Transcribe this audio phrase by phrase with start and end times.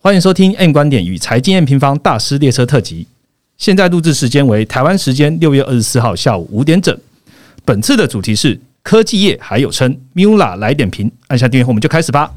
[0.00, 3.04] 欢迎收听 N 观点与财经 N 平方大师列车特辑。
[3.56, 6.96] 现在录制时间为台湾时间六月二十四号下午五点整。
[7.64, 12.32] 本次的主题是科技业还有称 Mula 来点评，按下订阅后我们就开始吧。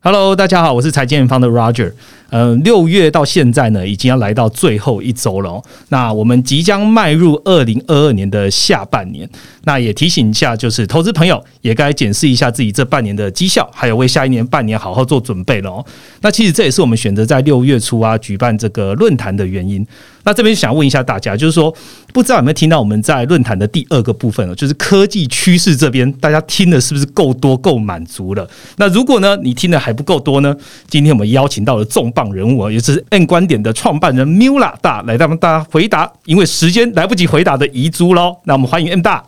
[0.00, 1.92] Hello，大家好，我是财经 N 方的 Roger。
[2.30, 5.64] 嗯，六月到现在呢，已经要来到最后一周了哦。
[5.88, 9.28] 那我们即将迈入二零二二年的下半年。
[9.64, 15.84] 那也提醒一下，就是投资朋友也该检视一下自己这半年的绩效，还有为下一年半年好好做准备了哦。
[16.20, 19.86] 那其实这也是我们选择在六月初啊举办这个论坛的原因。
[20.28, 21.74] 那这边想问一下大家，就是说
[22.12, 28.46] 不知道有没有听到我们在论坛的第二个部分哦，就是科技趋势这边，大家听的是不是够多、够满足了？
[28.76, 30.54] 那如果呢，你听的还不够多呢？
[30.86, 38.36] 今天我们邀请到了重磅人物，也就是 N 观点的创办人 Mula 大来让大家回答，因为时间来不及回答的遗珠喽。
[38.44, 39.24] 那我们欢迎 N 大。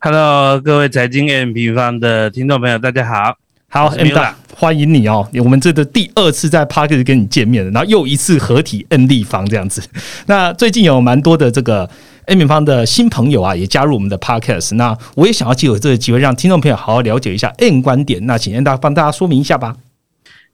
[0.00, 3.45] Hello，各位财经 M 平方的听众朋友，大家好。
[3.68, 5.28] 好，M 大，欢迎你哦！
[5.42, 9.82] 我们这的第二次在 p a r k e 跟你见面了然后又一次合体 N 立方这样子。
[10.26, 11.88] 那最近有蛮多的这个
[12.26, 14.76] N 平方的新朋友啊，也加入我们的 Podcast。
[14.76, 18.24] 那我也想要借我这个机会，让听众朋友好好了解一下 N 观点。
[18.24, 19.76] 那请 N 大帮大家说明一下吧。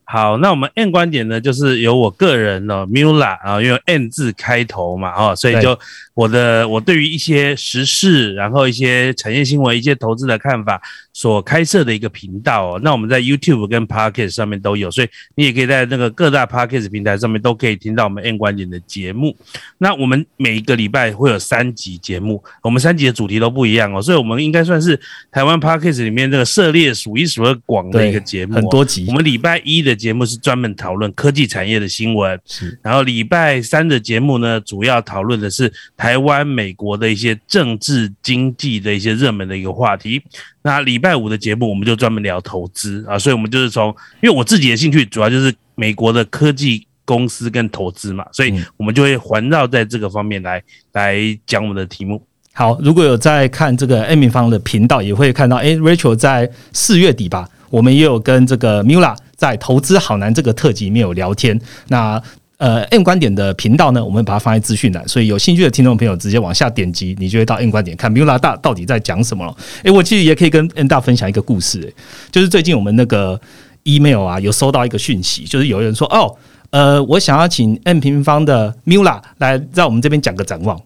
[0.05, 5.79] 好，那我们 N 观点呢，就是由我个人呢，Mula 啊，因为 N 字开头嘛，哦，所以就
[6.15, 10.81] 我的我对于一些时事，然后一些产业新闻，一些投资的看法。
[11.15, 19.37] 所开设的一个频道哦，那我们在 YouTube 跟 Podcast 上面都有，所以你也可以在那个各大 Podcast 平台上面都可以听到我们 N 观点的节目。
[19.77, 24.99] 那我们每一个礼拜会有三集节目，我们三集的主题都不一样哦，所以我们应该算是
[25.31, 29.05] 台湾 Podcast 里面这个涉猎数一数二广的一个节目，很多集。
[29.09, 32.79] 我们礼拜一的节目是专门讨论科技产业的新闻，是。
[32.83, 35.71] 然后礼拜三的节目呢，主要讨论的是
[36.03, 40.21] 台湾、美国的一些政治经济的一些热门的一个话题。
[40.63, 43.87] 那礼拜五的节目，我们就专门聊投资啊，所以我们就是从，
[44.21, 50.61] 因为我自己的兴趣主要就是美国的科技公司跟投资嘛，所以我们就会环绕在这个方面来
[50.91, 52.21] 来讲我们的题目。
[52.53, 61.61] 好，如果有在看这个 A 米方的频道，也会看到，哎，Rachel 在四月底吧，我们也有跟这个 Mula 在投资好难这个特辑里面有聊天。
[61.87, 62.21] 那
[62.63, 69.57] 呃，N 观点的频道呢，我们把它放在资讯栏，所以有兴趣的听众朋友直接往下点击，你就会到 N 观点看 Mula 大到底在讲什么了。
[69.83, 71.93] 诶，我其实也可以跟 N 大分享一个故事，诶，
[72.31, 73.41] 就是最近我们那个
[73.83, 76.37] email 啊，有收到一个讯息，就是有人说，哦，
[76.71, 80.81] 呃，我想要请 N 平方的 Mula 来在我们这边讲个展望。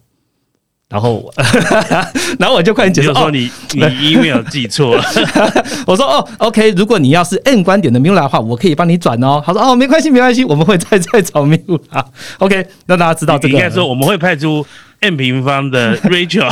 [0.89, 1.33] 然后，
[2.39, 3.83] 然后我就快点解释说你你
[4.13, 5.05] email 记错了。
[5.87, 9.43] 我说哦，OK，如果你要是 N 观点的 Mula 的话，我可以帮你转哦。
[9.45, 12.05] 他说哦，没关系，没关系，我们会再再找 Mula。
[12.39, 13.55] OK，让大家知道这个。
[13.55, 14.65] 应该说我们会派出。
[15.01, 16.51] N 平方的 Rachel，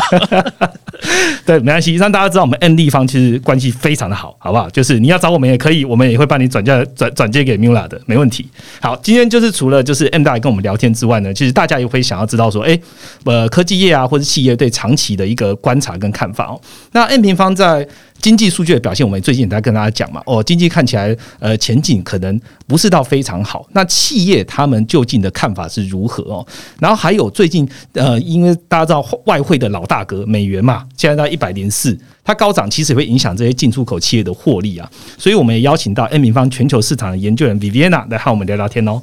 [1.45, 4.69] 对，没关系，让大家知道我们 N 立方其实关系非常的好，好不好？
[4.71, 8.49] 就是你要找我们也可以，我们也会帮你转嫁转转接给 Mula 的，没问题。
[8.81, 12.79] 好，今天就是除了就是 N 大跟我们聊天之外呢，其实大家也会想要知道说，哎，
[13.25, 16.61] 呃，科技业啊或者企业对长期的一个观察跟看法哦。
[16.93, 17.87] 那 N 平方在。
[18.21, 23.69] 经济数据的表现，我们最近也在跟大家讲嘛，哦，经济看起来呃前景可能不是到非常好。
[23.73, 26.47] 那企业他们究竟的看法是如何哦？
[26.81, 34.91] 然后还有最近呃，因为大家知道外汇的老大哥美元嘛，现在到一百零四，它高涨其实会影响这些进出口企业的获利啊。
[35.19, 39.03] 所以我们也邀请到 N 平方全球市场的研究员 Viviana 来和我们聊聊天哦。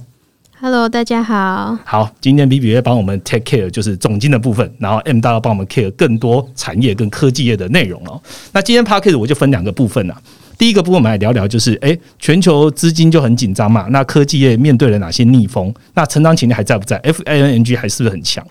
[0.60, 1.78] Hello，大家好。
[1.84, 8.22] 好，今天 B B A 帮我们 take care 就是总经的部分，然后 M 大要帮我们 care 更多产业跟科技业的内容哦。
[8.52, 10.22] 那今天 p a c k a g e 我就分两个部分啊。
[10.62, 15.74] 第一个部分我们来聊聊，就是诶，全球资金就很紧张嘛，那科技业面对了哪些逆风？
[15.96, 18.46] 那成长潜力还在不在？F I N N G 还是不是很强？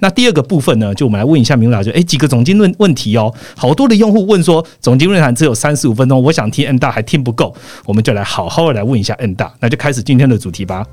[0.00, 3.32] 那第二个部分呢，就我们来问一下明老，师诶几个总经论问题哦。
[3.56, 10.84] 好多的用户问说，总经论坛只有三十五分钟，我想听 N 大还听不够，我们就来好好的来问一下 N 大，那就开始今天的主题吧。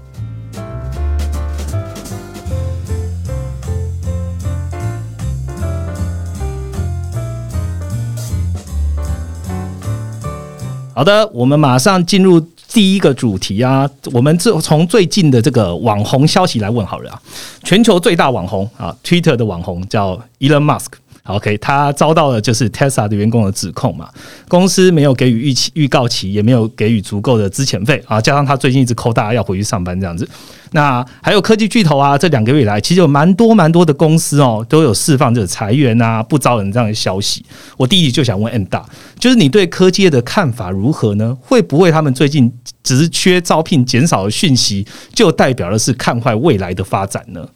[10.94, 12.40] 好的，我们马上进入
[12.72, 13.90] 第一个主题啊。
[14.12, 17.22] 我们这从最近的这个网红消息来问好了啊。
[17.64, 20.88] 全球最大网红啊，Twitter 的网红叫 Elon Musk。
[21.24, 24.10] OK，他遭到了就是 Tesla 的员工的指控嘛，
[24.48, 30.28] 公司没有给予预期预告期，也没有给予足够的资遣费啊，加上他最近一直扣大家要回去上班这样子。
[30.74, 37.46] 那还有科技巨头啊，这两个月来其实有蛮多蛮多的公司哦，都有释放这个裁员啊、不招人这样的消息。
[37.78, 38.84] 我第一就想问 N 大，
[39.20, 41.38] 就是你对科技业的看法如何呢？
[41.40, 42.52] 会不会他们最近
[42.82, 47.48] 只缺招聘减少的讯息，就代表的是看坏未来的发展呢？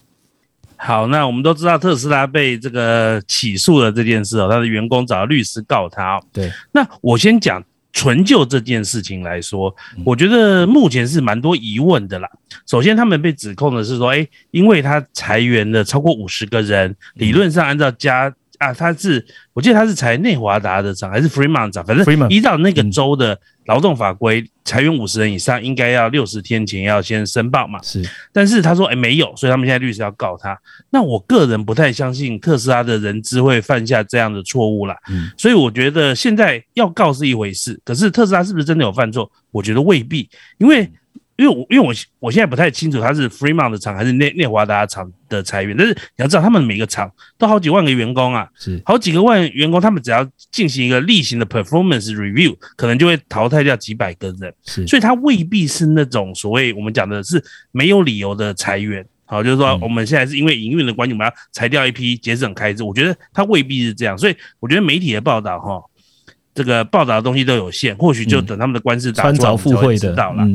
[0.86, 6.22] 好，那我们都知道特斯拉被这个起诉了这件事哦，他的员工找律师告他。
[6.32, 7.60] 对，那我先讲
[7.92, 9.74] 纯就这件事情来说，
[10.04, 12.30] 我觉得目前是蛮多疑问的啦。
[12.68, 23.36] 首先，他们被指控的是说，哎，因为他裁员了超过五十个人，理论上按照加啊，他是我记得他是裁内华达的厂还是 Fremont 厂，反正依照那个州的。
[23.66, 27.80] 劳动法规，裁员五十人以上，应该要六十天前要先申报嘛？
[27.82, 28.02] 是，
[28.32, 30.58] 但是他说，哎，没有，所以他们现在律师要告他。
[30.90, 34.96] 那我个人不太相信特斯拉的人资会犯下这样的错误啦。
[35.08, 39.30] 嗯，所以我觉得现在要告是一回事，可是特斯拉是不是真的有犯错？
[39.50, 40.28] 我觉得未必，
[40.58, 40.90] 因为。
[41.36, 48.80] 因为我因为我我现在不太清楚他是 Fremont 的厂还是内内华达厂的裁员，但是你要知道他们每个厂都好几万个员工啊，是。
[48.84, 65.82] 好几个万员工，他们只要进行一个例行的 performance review，可能就会淘汰掉几百个人，是，所以他未必是那种所谓我们讲的是没有理由的裁员，好，就是说我们现在是因为营运的关系，我们要裁掉一批节省开支，我觉得他未必是这样，所以我觉得媒体的报道哈，
[66.54, 70.46] 这个报道的东西都有限，或许就等他们的官司打出来就会知道了。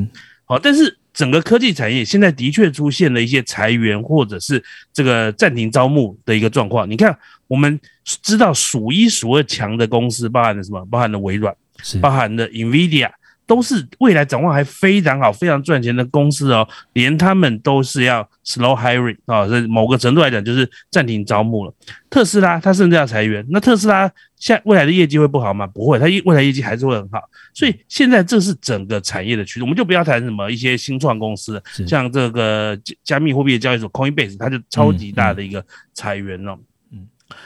[0.51, 4.61] 好，但是整个科技产业现在的确出现了一些裁员或者是
[4.91, 6.89] 这个暂停招募的一个状况。
[6.89, 7.17] 你看，
[7.47, 10.85] 我们知道数一数二强的公司，包含了什么？
[10.87, 11.55] 包含了微软，
[12.01, 13.09] 包含了 Nvidia。
[13.47, 21.73] 都是未来展望还非常好、非常赚钱的公司哦，连他们都是要 slow hiring 啊，所以某个程度来讲就是暂停招募了。
[22.09, 24.09] 特斯拉它甚至要裁员，那特斯拉
[24.41, 25.67] 现未来的业绩会不好吗？
[25.67, 27.21] 不会，它未来业绩还是会很好。
[27.53, 36.57] 所以现在这是整个产业的趋势，我们就不要谈什么一些新创公司，像这个加密货币的交易所 Coinbase，它就超级大的一个裁员了。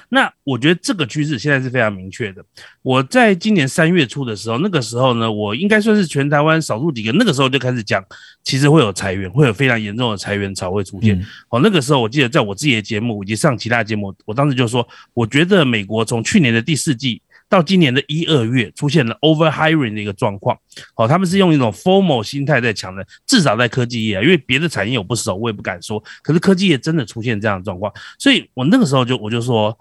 [0.10, 2.44] 那我觉得这个趋势现在是非常明确的。
[2.82, 8.04] 我在今年三月初的时候，那个时候呢，我应该算是全台湾少数几个，那个时候就开始讲，
[8.44, 11.20] 其实会有裁员，会有非常严重的裁员潮会出现。
[11.50, 17.22] 哦，那个时候我记得在我自己的节目以及上其他节目，我当时就说，我觉得美国从去年的第四季。
[17.56, 20.58] 到今年的一二月，出现了 over hiring 的一个状况。
[20.94, 26.04] 好，他们是用一种 formal 心态在抢的，至少在科技业啊，因为别的产业我不熟，我也不敢说。
[26.22, 29.78] 可是科技业真的出现这样的状况，所以我那个时候就我就说，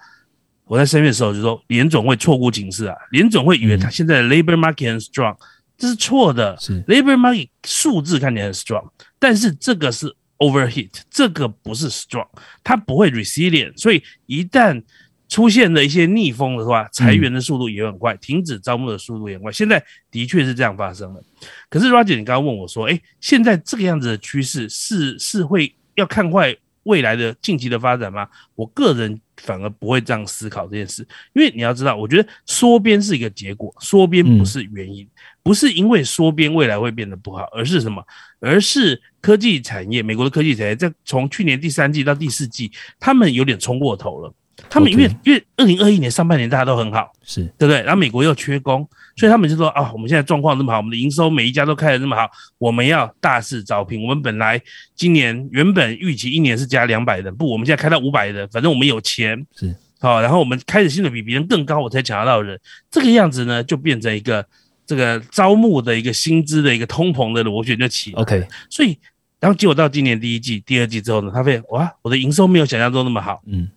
[0.67, 5.37] 我在三月的时候就说，联总会错估警示啊，联总会以为他现在的 labor market 很 strong，
[5.77, 6.57] 这是错的。
[6.61, 8.89] 是 labor market 数字看起来很 strong，
[9.19, 12.29] 但是这个是 overheat，这个不是 strong，
[12.63, 14.81] 它不会 resilient，所以一旦
[15.29, 19.51] 出现了一些逆风的话，裁员的速度也很快，停止招募的速度也很快。
[19.51, 21.23] 现在的确是这样发生的。
[21.69, 26.55] 可是 Roger，你刚刚问我说，哎，现在这个样子的趋势是是会要看坏
[26.85, 28.29] 未来的近期的发展吗？
[28.55, 35.09] 我个人反而不会这样思考这件事，因为你要知道，我觉得缩编是一个结果，缩编不是原因，
[35.43, 38.05] 不是因为缩编未来会变得不好，而是什么？
[38.41, 44.33] 而是科技产业，美国的科技产业在从去年第三季到第四季，他们有点冲过头了。
[44.69, 47.83] 他们因为因为二零二一年上半年大家都很好，是对不对？
[47.83, 52.29] 然后美国又缺工，所以他们就说啊，我们现在状况这么好，我们的营收每一家都开的这么好，
[52.59, 54.03] 我们要大肆招聘。
[54.03, 54.61] 我们本来
[54.95, 60.21] 今年原本预期一年是加两百人，不，我们现在开到五百人，反正我们有钱，是好。
[60.21, 62.59] 然后我们开始薪水比别人更高，我才抢得到人。
[62.91, 64.45] 这个样子呢，就变成一个
[64.87, 68.13] 这个招募的一个薪资的一个通膨的螺旋就起。
[68.13, 68.99] OK，所以
[69.41, 73.69] 然后结果到今年第一季、第二季之后呢，他发现哇，我的营收没有想象中那么好，嗯。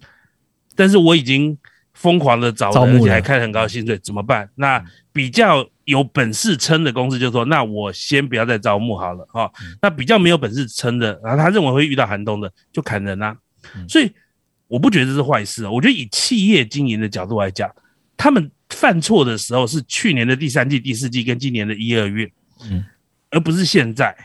[0.77, 1.57] 但是我已经
[1.93, 4.47] 疯狂的找人，而且还开很高薪水，怎么办？
[4.55, 4.81] 那
[5.11, 13.35] 比较有本事撑的公司就说：“那我先不要再招募好了。”哈，那比较没有本事撑的，然后他认为会遇到寒冬的，就砍人啊。
[13.89, 14.11] 所以
[14.67, 15.71] 我不觉得这是坏事啊。
[15.71, 17.69] 我觉得以企业经营的角度来讲，
[18.15, 22.31] 他们犯错的时候是去年的第三季、第四季跟今年的一二月，
[22.69, 22.85] 嗯，
[23.31, 24.15] 而不是现在。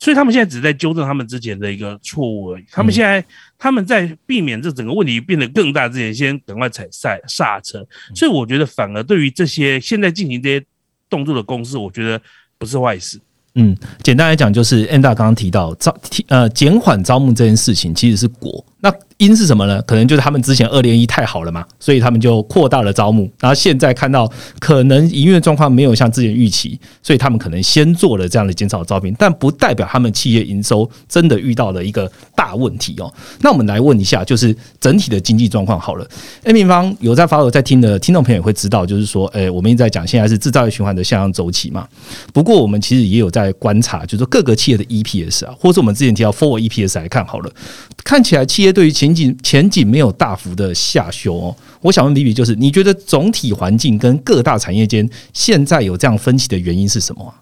[0.00, 2.64] 所以他们现在只在纠正他们之前的一个错误而已。
[2.72, 3.24] 他们现在
[3.58, 7.86] 他们在避免这整个问题变得更大之前，先赶快踩刹刹车。
[8.14, 10.66] 所以我觉得，反而对于这些现在进行这些
[11.08, 12.20] 动作的公司，我觉得
[12.58, 13.20] 不是坏事。
[13.56, 15.94] 嗯，简单来讲，就是，Enda 刚刚提到招
[16.28, 18.64] 呃减缓招募这件事情，其实是果。
[18.80, 19.82] 那因是什么呢？
[19.82, 23.30] 可能就是他们之前二连一太好了嘛，所以他们就扩大了招募。
[23.38, 33.12] 然后现在看到可能营运状况没有像之前预期，所以他们可能先做了这样的减少招聘，但不代表他们企业营收真的遇到了一个大问题哦。
[33.40, 36.08] 那我们来问一下，就是整体的经济状况好了。
[36.44, 41.86] A 平方有在发我在听的听众朋友也会知道，就是说，诶，我们一直在讲现在是制造业循环的向上周期嘛。
[42.32, 47.50] 不过我们其实也有在观察，就是各个企业的 EPS 啊，或者我们之前提到 for EPS 来看好了，
[48.04, 51.56] 看起来企业对于前景前景没有大幅的下修哦。
[51.80, 57.34] 我想问李比，就是你觉得总体环境跟各大产业间现在有这样分歧的原因是什么？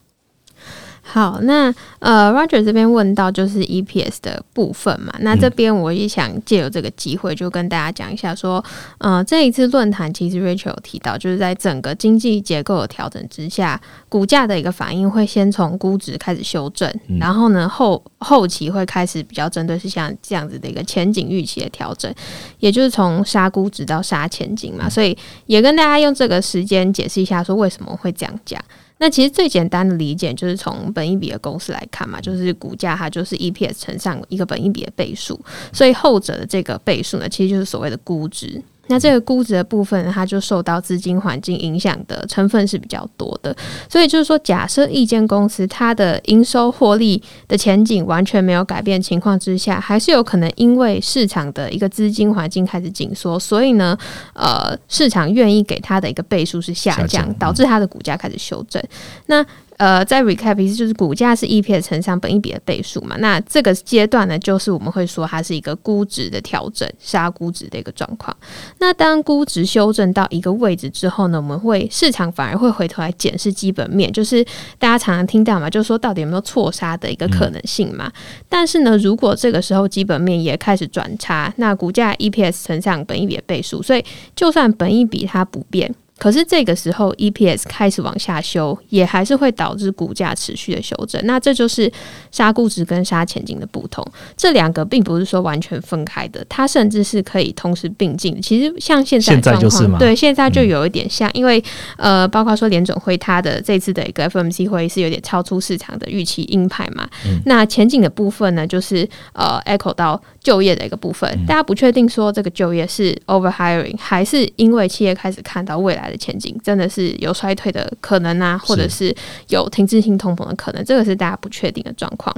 [1.11, 8.63] 好，那呃，Roger 这边问到就是 EPS 的部分嘛，那这边我也想借由这个机会，就跟大家讲一下，说，
[8.99, 22.15] 呃，这一次论坛其实 Rachel 有提到，就是在整个经济结构的调整之下，股价的一个反应会先从估值开始修正，然后呢后后期会开始比较针对是像这样子的一个前景预期的调整，
[22.59, 28.63] 也就是从杀估值到杀前景嘛，所以也跟大家用这个时间解释一下，说为什么会这样讲。
[28.99, 35.41] 那其实最简单的理解就是从本一比的公式来看嘛，就是股价它就是 EPS 乘上一个本一比的倍数，
[35.73, 38.63] 所以后者的这个倍数呢，其实就是所谓的估值。
[38.89, 43.55] 那这个估值的部分，它就受到资金环境影响的成分是比较多的，
[43.89, 53.97] 所以就是说，假设一间公司它的营收获利的前景完全没有改变情况之下，还是有可能因为市场的一个资金环境开始紧缩，所以呢，
[54.33, 58.83] 呃，市场愿意给它的一个倍数是下降，导致它的股价开始修正。
[59.27, 59.45] 那
[59.79, 68.37] 呃，在 recap 意思就是股价是 EPS 乘上本一比的倍数嘛，那这个阶段呢，就是我们会说它是一个估值的调整，杀估值的一个状况。
[68.81, 74.45] 那当估值修正到一个位置之后呢，我们会市场反而会回头来检视基本面，就是
[74.81, 78.13] 大家常常听到嘛，就是说到底有没有错杀的一个可能性嘛。
[78.49, 84.05] 但是呢，如果这个时候基本面也开始转差，那股价 EPS 乘上本一比的倍数，所以
[84.35, 85.95] 就算本一比它不变。
[86.19, 91.21] 可是这个时候，EPS 开始往下修，也还是会导致股价持续的修正。
[91.25, 91.91] 那这就是
[92.33, 94.05] 杀估值跟杀前景的不同。
[94.37, 98.43] 这两个并不是说完全分开的，它甚至是可以同时并进。
[98.43, 101.63] 其实像现在状况，对现在就有一点像，因为
[101.97, 107.09] 呃，包括说联总会它的这次的一个 FMC 会议是有点超出市场的预期鹰派嘛。
[107.45, 116.08] 那前景的部分呢，就是呃 echo 到就业的一个部分，大家不确定说这个就业是 over hiring 还是因为企业开始看到未来。
[116.11, 119.15] 的前景真的是有衰退的可能啊，或者是
[119.49, 122.35] 有停滞性通膨的可能，这个是大家不确定的状况。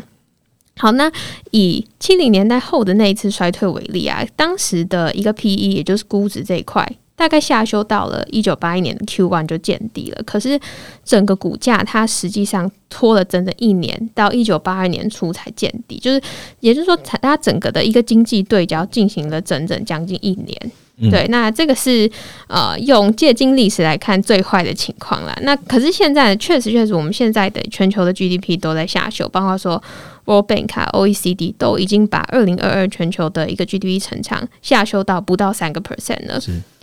[0.76, 1.12] 好，那
[1.50, 10.22] 以七零年代后的那一次衰退为例啊，当时的一个 P E 也就是估值这一块，大概下修到了一九八一年的 Q one 就见底了。
[10.22, 10.58] 可是
[11.04, 16.18] 整个股价它实际上拖了整整一年，到一九八二年初才见底，就是
[16.60, 20.72] 也就是说，它整个的一个经济对焦进行了整整将近一年。
[21.09, 22.11] 对，那这个是
[22.49, 25.38] 呃用借鉴历史来看最坏的情况了。
[25.42, 29.83] 那可是现在确实确实，我们现在的全球的 GDP 都在下修，包括说
[30.25, 36.40] World Bank、OECD 都已经把二零二二全球的一个 GDP 成长下修到不到三个 percent 了，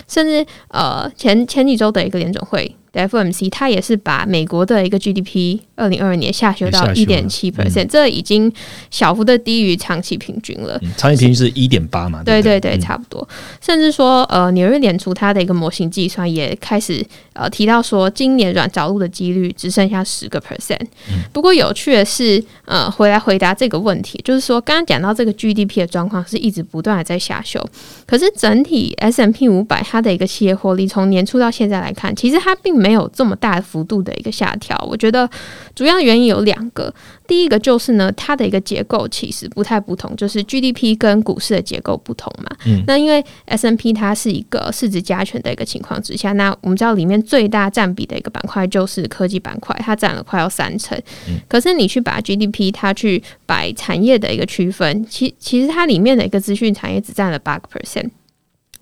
[0.08, 2.76] 甚至呃前前几周的一个联总会。
[2.98, 8.51] FMC 它也是把美国的一个 GDP 二零二二年下修到一点七 percent，这已经
[8.89, 10.80] 小幅的低于长期平均了。
[10.96, 12.24] 长期平均是一点八嘛？
[12.24, 13.27] 对对对，差不多。
[13.62, 17.06] 甚至说，呃，纽约联储它的一个模型计算也开始
[17.38, 20.82] 呃提到说，今年软着陆的几率只剩下十个 percent。
[21.32, 27.63] 不过有趣的是，呃，回来回答这个问题，就是说，刚刚讲到这个 GDP 的状况是一直不断的在下修，
[28.06, 35.29] 可是整体 S M P 五百它的一个企业获利从年初到现在来看，其实它并没有这么大幅度的一个下调，我觉得
[35.78, 36.92] 主要原因有两个。
[37.28, 42.50] 第一个就是呢，它的一个结构其实不太不同，就是 GDP 跟股市的结构不同嘛。
[42.66, 50.98] 嗯，那因为 S N P 它是一个市值加权的一个情况之下，那我们知道里面最大占比的一个板块就是科技板块，它占了快要三成。
[51.28, 58.10] 嗯，可是你去把 GDP 它去摆产业的一个区分，其其实它里面的一个资讯产业只占了八个 percent。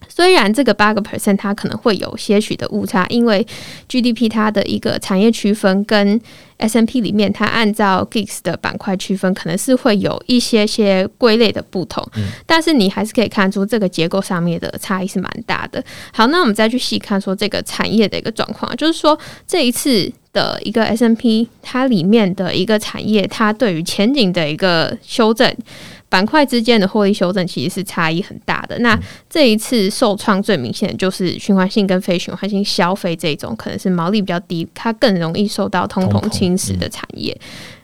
[0.07, 3.45] 虽然这个八个 percent 它可能会有些许的误差，因为
[3.87, 6.19] GDP 它的一个产业区分跟
[6.57, 12.05] S M P 里面它按照 Geeks 的板块区分，可能是会有一些些归类的不同，
[12.45, 15.83] 但是你还是可以看出这个结构上面的差异是蛮大的。
[16.13, 25.53] 好，那我们再去细看说这个产业的一个状况，就是说这一次的一个 S M P 它里面的一个产业，它对于前景的一个修正。
[26.09, 28.77] 板块之间的获利修正其实是差异很大的。
[28.79, 28.97] 那
[29.29, 37.37] 这一次受创最明显的就是循环性跟非循环性消费这种，可能是毛利比较低，它更容易受到通膨侵蚀的产业。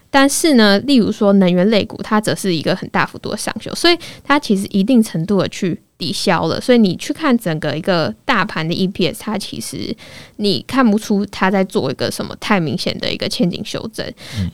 [0.09, 5.81] 但是呢，例如说能源类股，它则是一个很大幅度的上修，所以它其实一定程度的去。
[6.01, 9.95] 抵消了，所以你去看整个一个大盘的 EPS，它其实
[10.37, 14.03] 你看不出它在做一个什么太明显的一个前景修正。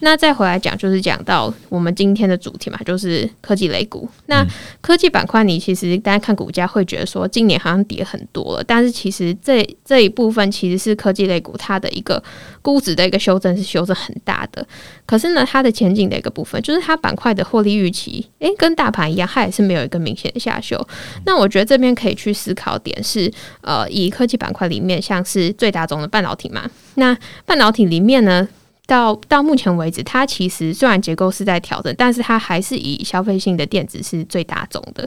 [0.02, 4.06] 那再回来讲，就是讲到我们今天的主题嘛，就是科技类股。
[4.26, 4.46] 那
[4.82, 12.22] 科技板块，你其实大家看股价会觉得说今年好像跌很多了，但是其实这这一部分其实是科技类股它的一个
[12.60, 14.66] 估值的一个修正是修正很大的。
[15.06, 20.76] 可是呢，它的前景的一个部分，就是它板块的获利预期，诶，跟大盘一样，它也是没有一个明显的下修。
[21.24, 27.16] 那我觉得这边可以去思考点是，呃，以科技板块里面，像是最大宗的半导体嘛，那
[27.46, 28.46] 半导体里面呢，
[28.88, 35.06] 到到目前为止，它其实虽然结构是在调整，但是它还是以消费性的电子是最大宗的。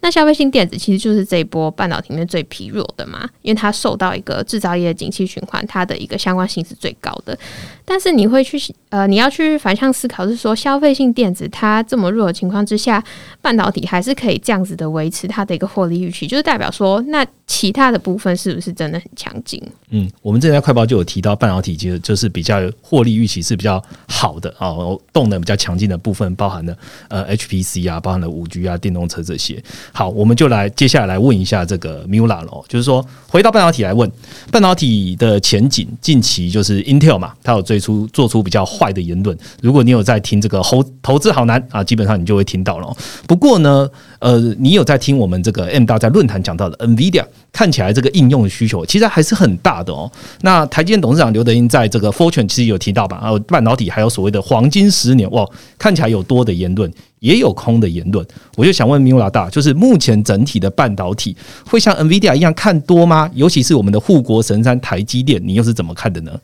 [0.00, 7.38] 那消费性电子其实就是这一波半导体里面最疲弱的嘛，因为它受到一个制造业的景气循环，它的一个相关性是最高的。
[7.84, 13.02] 但是你会去呃，你要去反向思考，是说消费性电子它这么弱的情况之下，
[13.40, 19.62] 半导体还是可以这样子的维持它的一个获利预期，就是代表说，那其他的部分是不是真的很强劲？
[19.90, 24.74] 嗯，我们之前在快报就有提到，半导体其实就是比较获利预期是比较好的啊，
[25.12, 26.74] 动能比较强劲的部分，包含了
[27.08, 29.62] 呃 HPC 啊，包含了五 G 啊，电动车这些。
[29.92, 34.10] 好，我们就来接下来问一下这个 Mula 喽，就是说回到半导体来问，
[34.50, 39.36] 半导体的前景，近期就是 Intel 嘛，它有最初做出比较坏的言论。
[39.60, 42.96] 如果你有在听这个投投资好难啊，基本上你就会听到了。
[43.26, 43.88] 不过呢，
[44.20, 50.10] 呃，你有在听我们这个 M 大在论坛讲到的 NVIDIA，看起来这个应用的需求其实还是很大的哦。
[50.42, 55.44] 那台积电董事长刘德英在这个 Fortune 其实有提到吧，还有半导体还有所谓的黄金十年哇，
[55.76, 58.24] 看起来有多的言论，也有空的言论。
[58.56, 61.36] 我就想问 Mula 大，就是目前整体的半导体
[61.66, 63.28] 会像 NVIDIA 一样看多吗？
[63.34, 66.40] 尤其是我们的护国神山台积电，你又是怎么看的呢？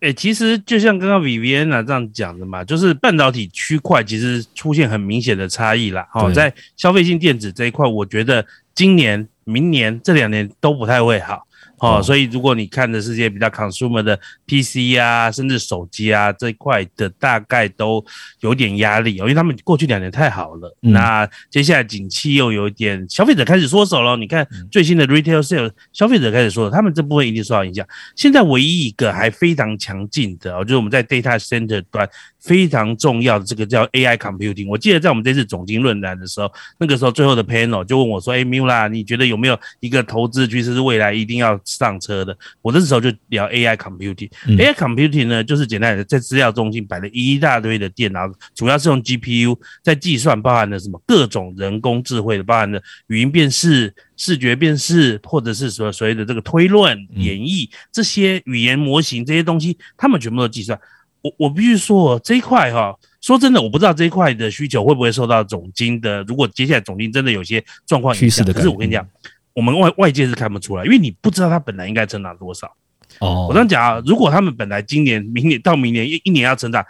[0.00, 6.08] 诶，其实就像刚刚 Viviana 这样讲的嘛，就是半导体区块其实出现很明显的差异啦。
[6.14, 11.46] 哦，在消费性电子这一块，我觉得今年、明年这两年都不太会好。
[11.80, 18.04] 哦，所以如果你看的是些比较 consumer 的 PC 啊，甚至手机啊这一块的，大概都
[18.40, 20.76] 有点压力哦，因为他们过去两年太好了。
[20.80, 24.16] 那接下来景气又有一点，消费者开始缩手了。
[24.16, 27.86] 你看最新的 retail sales，消费者开始缩手，他们这部分一定受到影响。
[28.14, 32.08] 现在唯一一个还非常强劲的哦，就是我们在 data center 端。
[32.40, 34.66] 非常重要的这个叫 AI computing。
[34.66, 44.30] 我记得在我们这次总经论坛的时候，那个时候最后的 panel 就问我说：“哎，Mula，你觉得有没有一个投资趋势是未来一定要上车的？”我那时候就聊 AI computing。
[44.46, 60.78] AI computing 呢，就是简单的在资料中心摆了一大堆的电脑，主要是用 GPU 在计算，包含了什么各种人工智慧的，包含了语音辨识、视觉辨识，或者是说所谓的这个推论、演绎这些语言模型这些东西，他们全部都计算。
[61.22, 66.22] 我我必须说这一块哈，说真的，我不知道这一块的需求会不会受到总金的。
[66.22, 69.06] 如果接下来总金真的有些状况影响，可是我跟你讲，
[69.54, 72.66] 我们外外界是看不出来，因为你不知道它本来应该成长多少。
[73.18, 76.84] 哦，我这样讲啊，如果他们本来今年、明年到明年一一年要成长。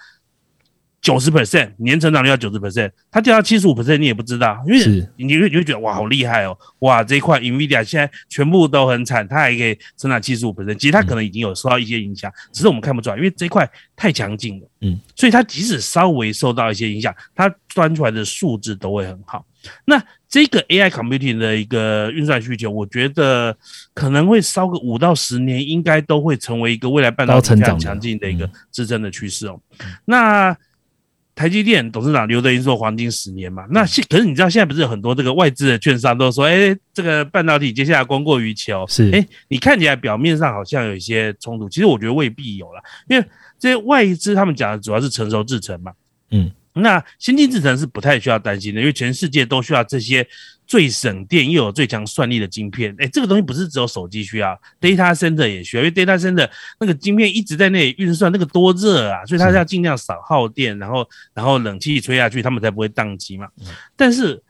[1.02, 19.46] 九十 percent 年成长率要九十 percent，它掉到七十五 percent 你也不知道，因为你你会你会觉得哇好厉害哦，哇这一块 Nvidia 现在全部都很惨，它还可以成长七十五 percent，其实它可能已经有受到一些影响，只是我们看不出来，因为这一块太强劲了，嗯，所以它即使稍微受到一些影响，它端出来的数字都会很好。
[19.86, 19.98] 那
[20.30, 23.54] 这个 AI computing 的一个运算需求，我觉得
[23.92, 29.60] 可能会烧个五到十年，应该都会成为一个未来半导体非常强劲的一个支撑的趋势哦。
[30.04, 30.56] 那
[31.34, 39.10] 台积电董事长刘德英说：“黄金十年嘛，那现可是你知道现在不是有很多这个外资的券商都说，哎，这个半导体接下来供过于求，是。
[39.12, 43.24] 哎，你看起来表面上好像有一些冲突，其实我觉得未必有了，因为
[43.58, 45.92] 这些外资他们讲的主要是成熟制程嘛，
[46.30, 50.26] 嗯，那先进制程是不太需要担心的，因为全世界都需要这些。”
[50.70, 61.04] 最省电又有最强算力的晶片，哎，这个东西不是只有手机需要，data center 也需要，因为 data center 那个晶片一直在那里运算，那个多热啊，所以它要尽量少耗电，然后
[61.34, 63.48] 然后冷气吹下去，他们才不会宕机嘛。
[63.96, 64.40] 但是。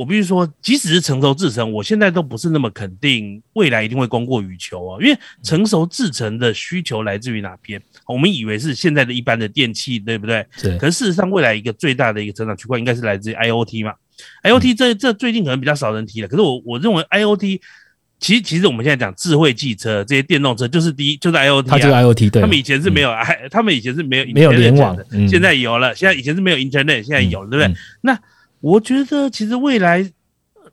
[0.00, 4.98] 我必须说，即使是成熟制成，我现在都不是那么肯定未来一定会供过于求哦。
[4.98, 7.78] 因为成熟制成的需求来自于哪边？
[8.06, 10.46] 我们以为是现在的一般的电器，对不对？
[10.62, 10.78] 对。
[10.78, 13.92] 可是事实上，未来一个最大的一个成长区块应该是来自于 IOT 嘛
[14.42, 16.28] ？IOT 这这最近可能比较少人提了。
[16.28, 17.60] 可是我我认为 IOT
[18.18, 22.40] 其实其实我们现在讲智慧汽车这些电动车就是第一就是 IOT，它就是 IOT，对。
[22.40, 23.12] 他们以前是没有，
[23.50, 24.96] 他们以前是没有没有联网，
[25.28, 25.94] 现在有了。
[25.94, 27.76] 现在以前是没有 Internet，现在有了，对不对？
[28.00, 28.18] 那
[28.60, 30.10] 我觉得其实未来，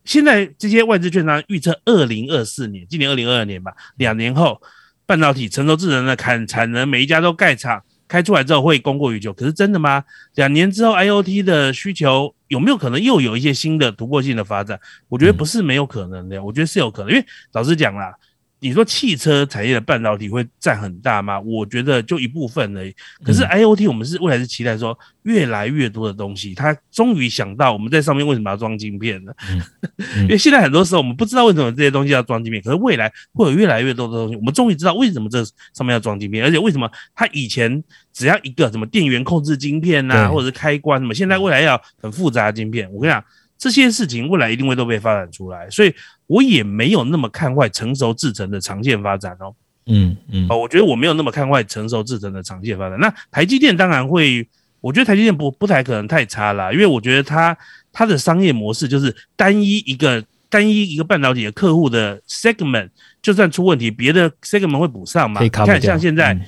[0.03, 4.61] 现在这些外资券商预测，二零二四年，今年二零二二年吧，两年后，
[5.05, 9.31] 半导体成熟智能的产产能，每一家都盖厂，开出来之后会供过于求。
[9.31, 10.03] 可是真的吗？
[10.35, 14.77] 两年之后，IOT 的需求有没有可能又有一些新的突破性的发展？
[15.07, 18.13] 我觉得不是没有可能的，我觉得是有可能，因为老实讲啦。
[18.59, 21.39] 你说汽车产业的半导体会占很大吗？
[21.39, 22.95] 我觉得就一部分而已。
[23.23, 29.31] 可是 IOT 我们是未来是期待说越来越多的东西，它终于想到我们在上面为什么要装晶片呢？
[30.21, 35.43] 因为现在很多时候我们不知道为什么这些东西要装晶片，可是未来会有越来越多的东西，我们终于知道为什么这
[35.73, 42.91] 上面要装晶片，而且为什么它以前只要一个什么电源控制晶片呐，或者是开关什么，现在未来要很复杂的晶片。
[42.91, 43.23] 我跟你讲。
[43.59, 45.91] 这些事情未来一定会都被发展出来，所以
[46.27, 49.55] 我也没有那么看坏成熟制成的长线发展哦。
[49.89, 52.99] 嗯嗯，哦，我觉得我没有那么看坏成熟制程的长线发展。
[52.99, 54.45] 那台积电当然会，
[54.81, 57.57] 我觉得台积电不不太可能太差啦，因为我觉得它
[57.93, 62.89] 它的商业模式就是单一一个单一一个半导体的客户的 segment，
[63.21, 65.41] 就算出问题，别的 segment 会补上嘛。
[65.41, 66.41] 你看像现在嗯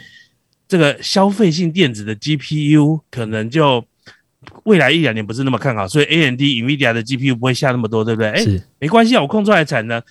[0.67, 3.83] 这个消费性电子的 GPU 可能就
[4.63, 8.29] 未来一两年不是那么看好，所以 AMD、NVIDIA 的 GPU 不会下那么多，对不对？
[8.29, 8.43] 哎，
[8.79, 10.01] 没关系啊，我空出来产能。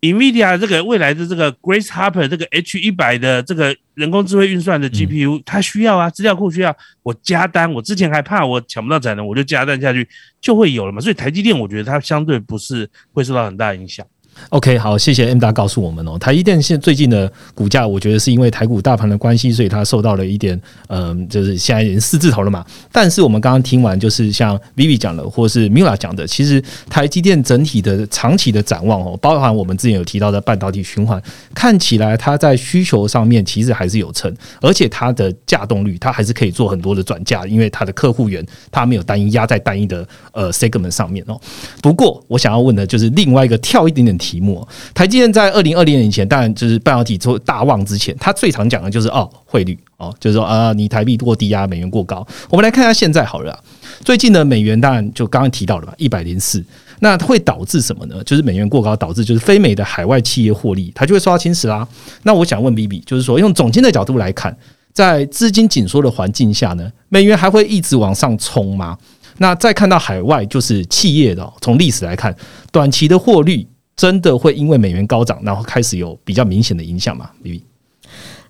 [0.00, 10.06] NVIDIA 这个未来的这个 Grace Hopper 这个 H 一百的这个人工智慧运算的 GPU，、它需要啊，资料库需要，我加单，我之前还怕我抢不到产能，我就加单下去
[10.42, 11.00] 就会有了嘛。
[11.00, 14.06] 所以台积电我觉得它相对不是会受到很大影响。
[14.50, 22.64] OK，好，谢谢 M 大告诉我们哦，台积电现最近的股价，我觉得是因为台股大盘的关系，所以它受到了一点，嗯、就是现在已经四字头了嘛。
[22.92, 31.20] 但是我们刚刚听完，就是像 Vivi 讲的，或是 Mila 讲的，其实台积电整体的长期的展望哦，包含我们之前有提到的半导体循环，
[31.54, 41.40] 看起来它在需求上面其实还是有成，而且它的价动率，它还是可以做很多的转嫁，因为它的客户源它没有单一压在单一的呃 segment 上面哦。
[41.82, 52.26] 不过我想要问的就是另外一个跳一点点题目，台积电在二零二零年以前，当然就是半导体做大旺之前，它最常讲的就是哦汇率哦，就是说啊你台币过低啊，美元过高。
[52.48, 53.62] 我们来看一下现在好了，
[54.02, 56.64] 最近的美元当然就刚刚提到了吧，一百零四。
[57.00, 58.22] 那会导致什么呢？
[58.24, 61.86] 就是美元过高，导致就是非美的海外企业获利，它就会受到侵蚀啦。
[62.22, 64.56] 那我想问 B B，就是说用总经的角度来看，
[64.92, 68.96] 在资金紧缩的环境下呢，美元还会一直往上冲吗？
[69.38, 72.34] 那再看到海外就是企业的，从历史来看，
[72.70, 77.64] 短期的获利真的会因为美元高涨，然后开始有比较明显的影响吗？B B，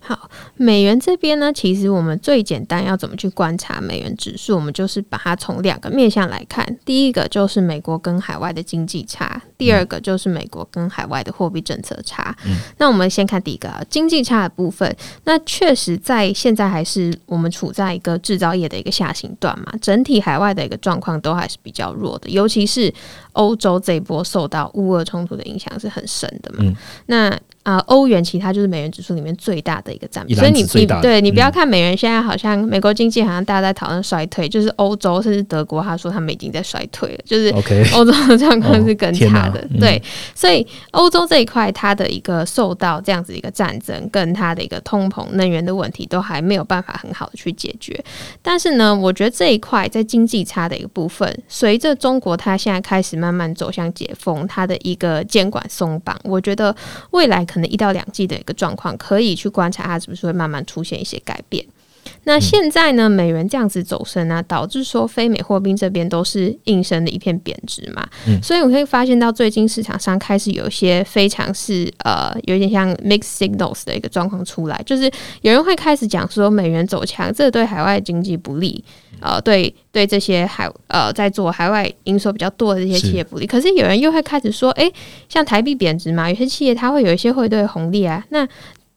[0.01, 6.65] 好，美元这边呢，其实我们最简单要怎么去观察美元指数，我们就是把它从两个面向来看。
[6.85, 12.37] 第一个就是美国跟海外的经济差，第二个就是美国跟海外的货币政策差。
[12.79, 14.95] 那我们先看第一个啊，经济差的部分。
[15.25, 22.93] 那确实在现在还是我们处在一个制造业的一个下行段嘛，整体海外的一个状况都还是比较弱的，尤其是
[23.33, 26.59] 欧洲这一波受到乌俄冲突的影响是很深的嘛。
[26.61, 37.49] 嗯那啊，欧、元其实它就是美元指数里面最大的一个占比，所以你你对你不要嗯看美元现在好像美国经济好像大家在讨论衰退，就是欧洲甚至德国他说他们已经在衰退了，就是
[37.97, 40.03] 欧洲的状况是更差的，嗯对，
[40.35, 47.99] 所以欧洲这一块它的一个受到这样子一个战争跟它的一个通膨能源的问题都还没有办法很好的去解决。
[48.43, 56.77] 但是呢，我觉得这一块在经济差的一个部分，随着中国它现在开始慢慢走向解封，它的一个监管松绑，我觉得
[57.13, 61.65] 未来可能一到两季的一个状况，可以去观察它是不是会慢慢出现一些改变。
[62.25, 68.07] 那现在呢，美元这样子走升啊，导致说非美货币这边都是应声的一片贬值嘛，
[68.43, 75.11] 所以我会发现到最近市场上开始有一些非常是呃有点像 mixed signals 的一个状况出来，就是
[75.43, 78.83] 有人会开始讲说美元走强，这对海外经济不利，
[79.21, 83.47] 呃，对对这些海呃在做海外营收比较多的这些企业不利。
[83.47, 84.93] 可是有人又会开始说，诶，
[85.29, 88.49] 像台币贬值嘛，有些企业它会有一些汇兑红利啊，那。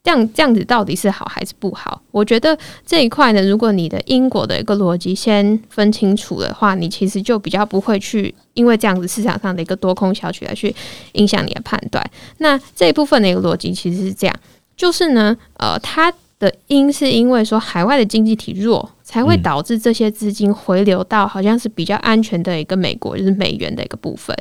[0.08, 2.02] 这样这样子到底是好还是不好？
[2.12, 10.74] 我觉得这一块呢，如果你的因果的一个逻辑先分清楚的话，你其实就比较不会去因为这样子市场上的一个多空消息来去
[11.12, 12.02] 影响你的判断。
[12.38, 14.36] 那这一部分的一个逻辑其实是这样，
[14.78, 24.36] 就是呢，呃，它的因是因为说海外的经济体弱，才会导致这些资金回流到好像是比较安全的一个美国，就是美元的一个部分。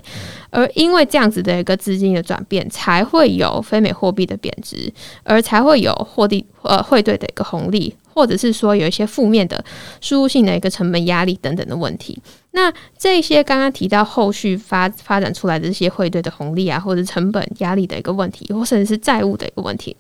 [0.51, 9.65] 而因为这样子的一个资金的转变，才会有非美货币的贬值，而才会有货币呃汇兑的一个红利，或者是说有一些负面的
[10.01, 12.21] 输入性的一个成本压力等等的问题。
[12.51, 19.97] 那这些刚刚提到后续发发展出来的这些汇兑的红利啊，或者成本压力的一个问题，或甚至是债务的一个问题。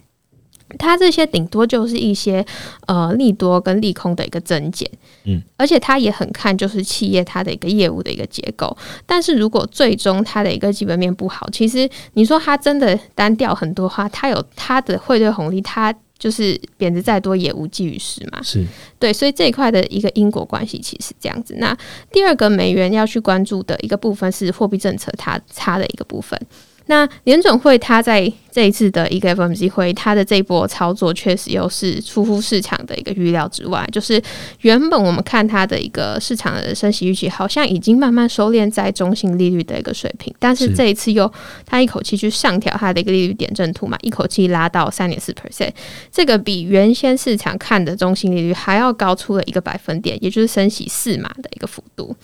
[0.78, 2.44] 它这些顶多就是一些
[2.86, 4.90] 呃利多跟利空的一个增减，
[5.24, 8.76] 嗯，而且它也很看就是企业它的一个业务的一个结构。
[9.06, 18.42] 但是如果最终它的一个基本面不好，其实你说它真的单调很多话，它有它的汇兑红利，它就是贬值再多也无济于事嘛。
[18.42, 18.66] 是
[18.98, 21.54] 对，所以这一块的一个因果关系其实是这样子。
[21.58, 21.76] 那
[22.10, 26.40] 第二个美元要去关注的一个部分是货币政策它差的一个部分。
[26.86, 33.86] 那联准会它在这一次的一个 FOMC 会，它的这一波操作确实又是出乎市场的一个预料之外。
[33.92, 34.22] 就是
[34.60, 41.30] 原本我们看它的一个市场的升息预期，好像已经慢慢收敛在中性利率的一个水平，但是是这一次又
[41.66, 45.70] 它一口气去上调它的一个利率点阵图嘛，一口气拉到三点四 percent，
[46.10, 52.16] 这个比原先市场看的中性利率还要高出了一个百分点，也就是升息四码的一个幅度。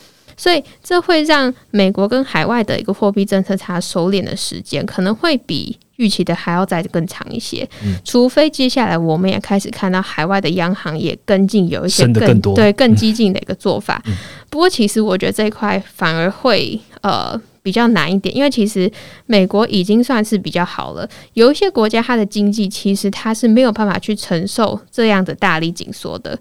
[0.43, 7.69] 所以这会让美国跟海外的一个货币政策差收敛的时间，可能会比预期的还要再更长一些。
[8.05, 14.03] 除非接下来我们也开始看到海外的央行也跟进有一些更对更激进的一个做法。
[14.51, 17.41] 不过，其实我觉得这一块反而会呃。
[17.65, 18.91] 比较难一点，因为其实
[19.27, 21.09] 美国已经算是比较好了。
[21.35, 26.37] 有一些国家，它的经济其实它是没有办法去承受这样的大力紧缩的。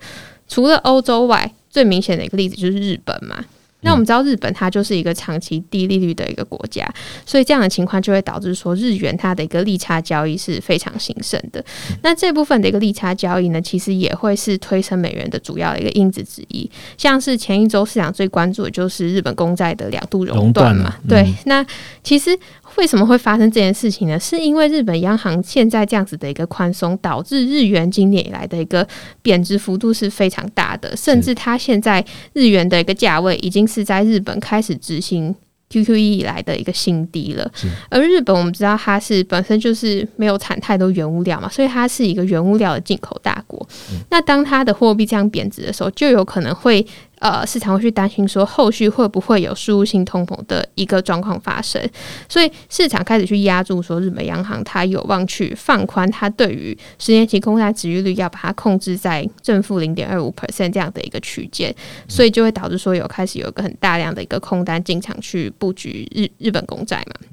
[0.47, 3.45] 除了欧洲外，最明显的一个例子就是日本嘛。
[3.81, 6.87] 那我们知道日本它就是一个长期低利率的一个国家，
[7.25, 11.63] 所以这样的情况就会导致说日元它的一个利差交易是非常兴盛的。
[12.01, 16.69] 那这部分的一个利差交易呢，其实也会是推升美元的主要的一个因子之一。
[16.97, 21.33] 像是前一周市场最关注的就是日本公债的两度熔断嘛，对。
[21.45, 21.65] 那
[22.03, 22.37] 其实。
[22.77, 24.19] 为什么会发生这件事情呢？
[24.19, 28.87] 是因为日本央行现在这样子的一个宽松，导致日元今年以来的一个
[29.21, 32.03] 贬值幅度是非常大的，甚至它现在
[32.33, 35.35] 日元的一个价位已经是在日本开始执行。
[35.71, 37.49] QQE 以来的一个新低了，
[37.89, 43.65] 而日本我们知道它是本身就是没有产太多原物料嘛，所以它是一个原物料的进口大国。
[44.09, 46.85] 那当它的货币这样贬值的时候，就有可能会
[47.21, 51.81] 呃市场会去担心说后续会不会有输入性通膨的一个状况发生，
[52.27, 61.73] 所以市场开始去压住说日本央行它有望去放宽它对于十年期公债殖利率要把它控制在正负零点二五 percent 这样的一个区间，
[62.07, 65.49] 所以就会导致说有开始有一个很大量的一个空单进场去。
[65.61, 67.27] 布局日日本公债嘛，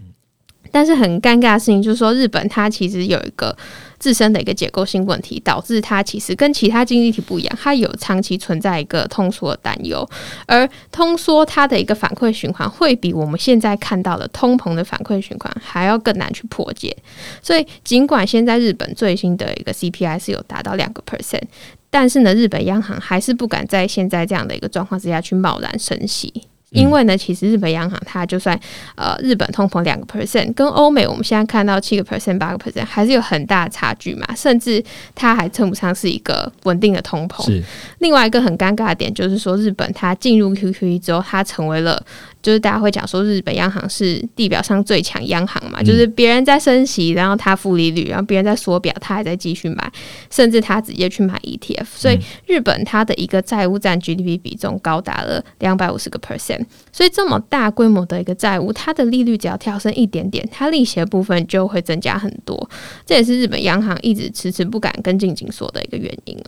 [0.71, 3.57] 但是很尴尬的事情就是说，日本它其实有一个
[3.99, 10.09] 自身的一个结构性问题，导致它其实跟其他经济体不一样，它有长期存在一个通缩的担忧，
[10.47, 16.97] 而通缩它的一个反馈循环会比我们现在看到的通膨的反馈循环还要更难去破解。
[17.43, 21.43] 所以，尽管现在日本最新的一个 CPI 是有达到两个 percent，
[21.91, 26.33] 但是呢，日本央行还是不敢在现在这样的一个状况之下去贸然升息。
[26.71, 28.59] 因为呢，其实日本央行它就算
[28.95, 37.45] 呃日本通膨两个 percent，跟欧美我们现在看到七个 percent、八个 percent 还是有很大的差距嘛，甚至它还称不上是一个稳定的通膨。
[37.47, 37.63] 是
[38.01, 42.05] 另外一个很尴尬的点，就是说日本它进入 QQE 之后，它成为了。
[42.41, 49.93] 就是大家会讲说，日本央行是地表上最强央行嘛，就是别人在升息，然后它负利率，然后别人在缩表，它还在继续买，
[50.31, 51.87] 甚至它直接去买 ETF。
[51.95, 56.65] 所以日本它的一个债务占 GDP 比重高达了两百五十个 percent。
[56.93, 62.71] 所以这么大规模的一个债务，它的利率只要跳升一点点，它利息的部分就会增加很多。
[63.05, 66.39] 这也是日本央行一直迟迟不敢跟进紧缩的一个原因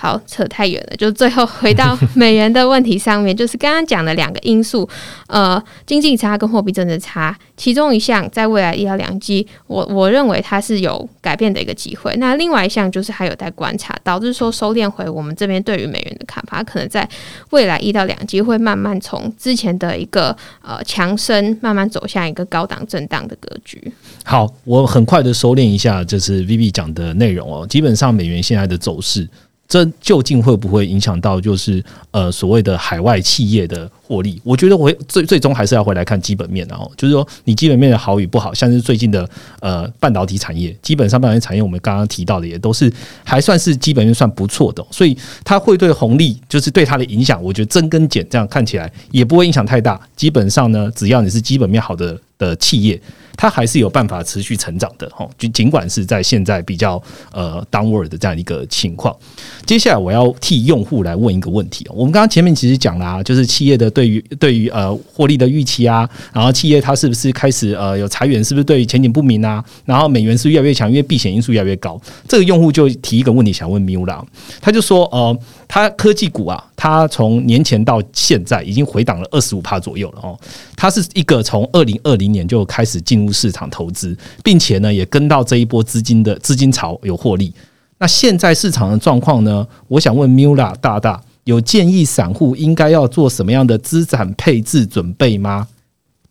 [0.00, 4.88] 好，扯太远了，就最后回到美元的问题上面，就是刚刚讲的两个因素，
[5.26, 12.16] 呃，经济差跟货币政策差，其中一项在未来一到两季，我我认为它是有改变的一个机会。
[12.16, 17.06] 那另外一项就是还有待观察，导致说收敛回我们这边对于美元的看法，可能在
[17.50, 23.92] 未来一到两季会慢慢从之前的一个呃强升，慢慢走向一个高档震荡的格局。
[24.24, 29.28] 好，我很快的收敛一下，就是 Vivi 讲的内容哦，基本上美元现在的走势。
[29.70, 34.40] 这究竟会不会影响到就是呃所谓的海外企业的获利？
[34.42, 39.30] 我觉得我最最终还是要回来看基本面，然后就是说你基本面的好与不好，像是最近的
[39.60, 50.00] 呃半导体产业，基本上半导体产业我们刚刚提到的也都是还算是基本面算不错的，所以它会对红利就是对它的影响，我觉得增跟减这样看起来也不会影响太大。
[50.16, 53.00] 基本上呢，只要你是基本面好的的企业。
[53.40, 59.16] 它还是有办法持续成长的哈，就尽管是在现在比较呃 downward 的这样一个情况。
[59.64, 69.64] 接下来我要替用户来问一个问题我们刚刚前面其实讲了，就是企业的对于对于呃获利的预期啊，然后企业它是不是开始呃有裁员，是不是对前景不明啊？
[69.86, 71.98] 然后美元是越来越强，因为避险因素越来越高。
[72.28, 74.22] 这个用户就提一个问题想问 Mula，
[74.60, 75.34] 他就说呃。
[75.72, 80.36] 它科技股啊，它从年前到现在已经回档了二十五帕左右了哦。
[80.74, 87.54] 它是一个从二零二零年就开始进入市场投资，并且呢也跟到这一波资金的资金潮有获利。
[87.98, 89.64] 那现在市场的状况呢？
[89.86, 95.68] 我想问 Mula 大大，有建议散户应该要做什么样的资产配置准备吗？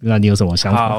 [0.02, 0.98] 那你有什么想法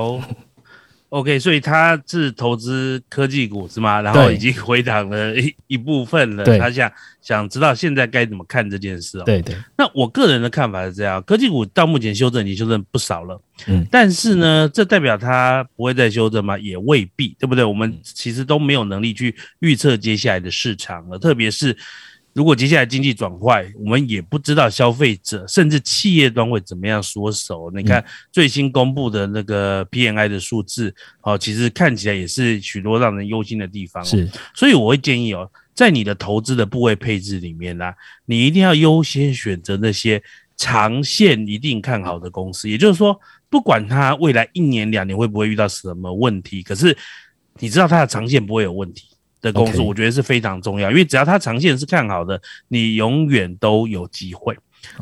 [1.10, 4.00] ？OK，所以他是投资科技股是吗？
[4.00, 6.44] 然后已经回档了一 一部分了。
[6.58, 9.22] 他想想知道现在该怎么看这件事哦。
[9.24, 9.54] 对对。
[9.76, 13.40] 那我个人的看法是这样：科技股到目前修正已经修正不少了。
[13.66, 13.86] 嗯。
[13.90, 16.58] 但是呢，这代表它不会再修正吗？
[16.58, 17.62] 也未必，对不对？
[17.64, 21.76] 我们其实都没有能力去预测接下来的市场了，特别是。
[22.32, 27.70] 如果接下来经济转坏，我们也不知道消费者甚至企业端会怎么样缩手。
[27.74, 34.04] 你看最新公布的那个 PNI 的数字，哦，其实看起来也是许多让人忧心的地方。
[34.04, 37.92] 是，所以我会建议哦，在你的投资的部位配置里面呢，
[38.26, 40.22] 你一定要优先选择那些
[40.56, 42.68] 长线一定看好的公司。
[42.68, 46.96] 也就是说，不管它未来一年两年会不会遇到什么问题，可是。
[47.62, 49.08] 你知道它的长线不会有问题
[49.40, 54.56] 的公司，我觉得是非常重要，因为只要它长线是看好的，你永远都有机会。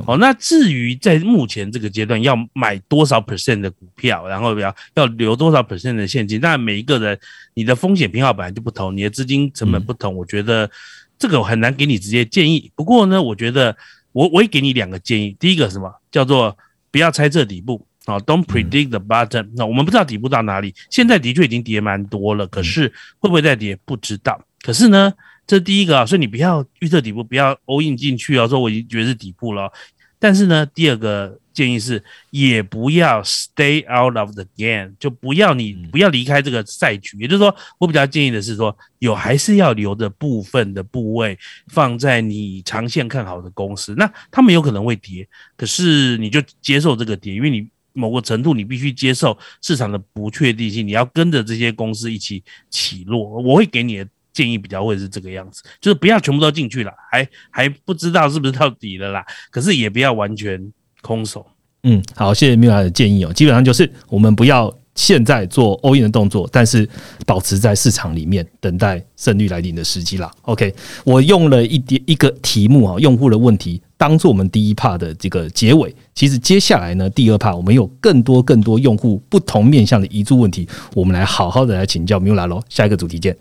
[0.05, 7.19] 好，那至于在目前这个阶段要买多少 percent 的股票，然后要要留多少 percent 的现金，当然每一个人
[7.55, 10.69] 你的风险偏好本来就不同，你的资金成本不同，我觉得
[11.17, 12.73] 这个很难给你直接建议。
[12.75, 13.77] 不过呢，我觉得
[14.13, 16.59] 我我也给你两个建议，第一个什么叫做
[16.91, 17.87] 不要猜测底部。
[18.15, 19.51] 啊，Don't predict the bottom。
[19.55, 24.41] 那我们不知道底部到哪里，现在的确已经跌蛮多了，可是会不会再跌不知道。
[24.63, 25.13] 可是呢，
[25.47, 29.73] 这是第一个啊，所以你不要预测底部，不要 all in 进去哦，说我已经觉得是底部了哦。
[30.19, 37.17] 但是呢，第二个建议是，也不要 stay out of the game，就不要你不要离开这个赛局。
[37.19, 47.69] 也就是说，我比较建议的是说，有还是要留着部分的部位放在你长线看好的公司，那他们有可能会跌，可是你就接受这个跌，因为你。
[47.99, 53.43] 某个程度，你必须接受市场的不确定性，你要跟着这些公司一起起落。
[53.43, 59.27] 我会给你的建议比较会是这个样子，就是不要全部都进去了，还还不知道是不是到底了啦。
[59.51, 61.45] 可是也不要完全空手。
[61.83, 63.33] 嗯，好，谢谢米拉的建议哦。
[63.33, 66.89] 基本上就是我们不要现在做 all in 的动作，但是
[67.25, 70.29] 保持在市场里面等待胜率来临的时机啦。
[70.43, 75.95] OK，我用了一点一个题目啊，用户的问题当做我们第一帕的这个结尾。
[76.15, 82.63] 其实接下来呢，第二帕我们有更多更多用户不同面向的遗嘱问题，我们来好好的来请教 Mila 喽。
[82.71, 83.37] 下一个主题见。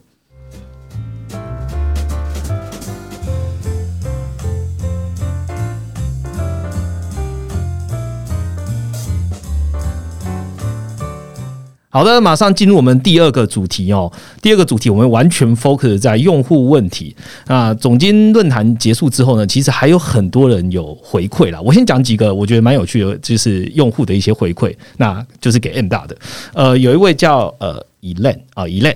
[11.98, 14.12] 好的，马上进入我们第二个主题哦。
[14.40, 17.16] 第二个主题，我们完全 focus 在用户问题。
[17.48, 21.60] 那总经论坛结束之后呢，其实还有很多人有回馈啦。
[21.60, 26.16] 我先讲几个我觉得蛮有趣的，就是用户的一些回馈，那就是给 M 大的。
[26.54, 28.96] 呃，有一位叫呃 Elen 啊 Elen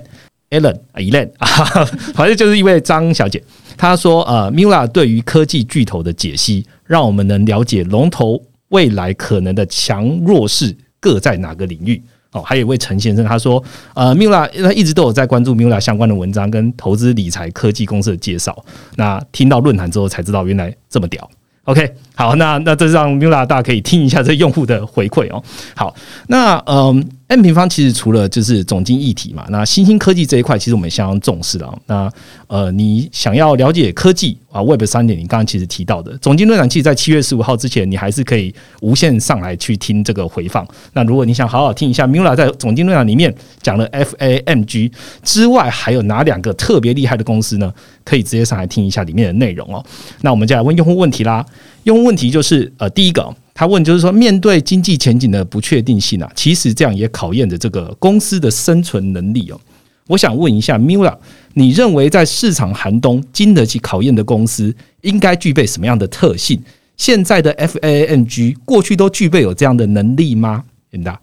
[0.51, 1.83] Ellen 啊 Elen 啊，
[2.13, 3.43] 反正就是一位张小姐，
[3.75, 11.99] 她说呃 Mila 对于科技巨头的解析，让我们能了解龙头未来可能的强弱势各在哪个领域。
[12.33, 13.61] 哦，还有一位陈先生，他说，
[13.93, 18.57] 呃，Mila 他一直都有在关注 Mila 相关的文章跟投资理财科技公司的介绍。
[18.95, 21.29] 那听到论坛之后才知道，原来这么屌。
[21.65, 25.43] OK，好，那那这让 Mila 大家可以听一下这用户的回馈哦。
[25.75, 25.93] 好，
[26.27, 31.65] 那嗯，M 平方其实除了就是总经议题嘛，那新兴科技这一块其实我们相当重视的。
[31.85, 32.11] 那
[32.47, 40.67] 呃，你想要了解科技啊，Web 三点零，刚刚其实提到的总经论坛，其实在七月十五号之前，你还是可以无限上来去听这个回放。
[40.91, 44.91] 那如果你想好好听一下 Mila 在总经论坛里面讲了 FAMG
[45.23, 47.73] 之外，还有哪两个特别厉害的公司呢？
[48.03, 49.81] 可以直接上来听一下里面的内容哦。
[50.19, 51.45] 那我们就来问用户问题啦。
[51.83, 59.61] 用户问题就是呃，第一个他问就是说，面对经济前景的不确定性啊，其实这样也考验着这个公司的生存能力哦。
[60.07, 61.15] 我想问一下 Mila，
[61.53, 66.59] 你认为在市场寒冬经得起考验的公司应该具备什么样的特性？
[66.97, 70.63] 现在的 FANG 过去都具备有这样的能力吗？
[70.89, 71.21] 严大，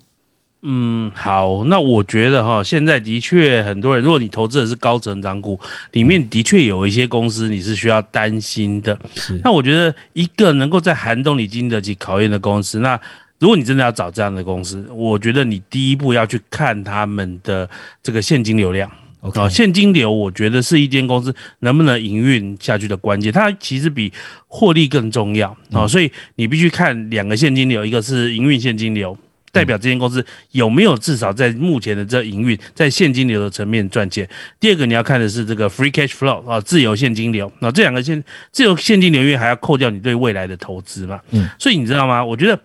[0.62, 5.58] 嗯，好，那我觉得哈，现在的确很多人，如果你投资的是高成长股，
[5.92, 8.98] 里面的确有一些公司你是需要担心的。
[9.14, 13.00] 是那我觉得一个能够在寒冬里经得起考验的公司，那
[13.38, 17.70] 如果你真的要找这样的公司，我觉得你第一步要去看他们的
[18.02, 18.90] 这个现金流量。
[19.20, 24.12] 哦，现金流我觉得是一间公司能不能营运下去的关键，它其实比
[24.46, 29.18] 获利更重要哦，所以你必须看两个现金流，一个是营运现金流，
[29.58, 34.28] 代表这间公司有没有至少在目前的这营运在现金流的层面赚钱。
[34.60, 37.50] 第二个你要看的是这个 free cash flow 啊，自由现金流。
[37.58, 42.24] 那这两个现自由现金流，因为还要扣掉你对未来的投资嘛，嗯，所以你知道吗？
[42.24, 42.60] 我觉得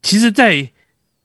[0.00, 0.70] 其实，在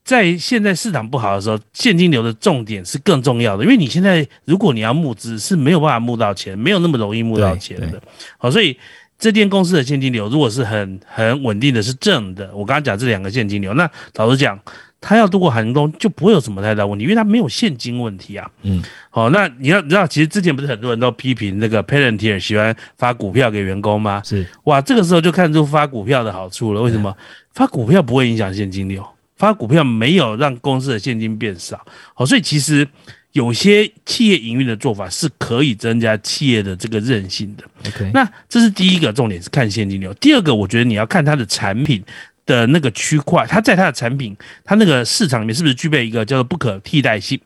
[0.03, 8.01] 在现在市场不好的时候，现金流的重点是更重要的，因为你现在如果你要募资是没有办法募到钱，没有那么容易募到钱的。
[8.39, 8.75] 好，所以
[9.19, 14.57] 这间公司的现金流如果是很很稳定的，是正的，我刚刚讲这两个现金流，那老实讲，
[14.99, 18.49] 它要度过寒冬就不会有什么太大问题，因为他没有现金问题啊。
[18.63, 24.21] 嗯，好，那你要你知道，其实之前不是很多人都批评那个 Palantir 喜欢发股票给员工吗？
[24.25, 26.81] 是哇，这个时候就看出发股票的好处了。
[26.81, 27.15] 为什么？
[27.53, 31.85] 发股票不会影响现金流，发股票没有让公司的现金变少。
[32.13, 32.87] 好，所以其实
[33.31, 37.63] 有些企业营运的做法是可以增加企业的这个韧性的。
[37.87, 40.13] OK，那这是第一个重点是看现金流。
[40.15, 42.03] 第二个，我觉得你要看它的产品
[42.47, 47.39] 的那个区块，它在它的产品，它那个市场里面是不是具备一个叫做不可替代性？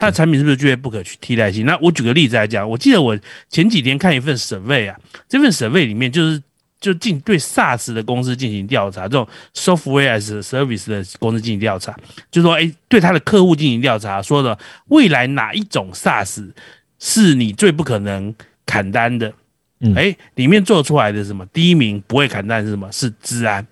[0.00, 1.64] 它的产品是不是具备不可替代性？
[1.64, 3.16] 那我举个例子来讲，我记得我
[3.48, 6.42] 前几天看一份 survey 啊，这份 survey 里面就是
[6.80, 11.94] 就进对 SaaS 的公司进行调查，这种 software as service 的公司进行调查，
[12.30, 16.50] 就说哎，对他的客户进行调查，说的未来哪一种 SaaS
[16.98, 18.34] 是你最不可能
[18.64, 19.32] 砍单的？
[19.94, 21.44] 哎，里面做出来的什么？
[21.46, 22.90] 第一名不会砍单是什么？
[22.90, 23.66] 是治安。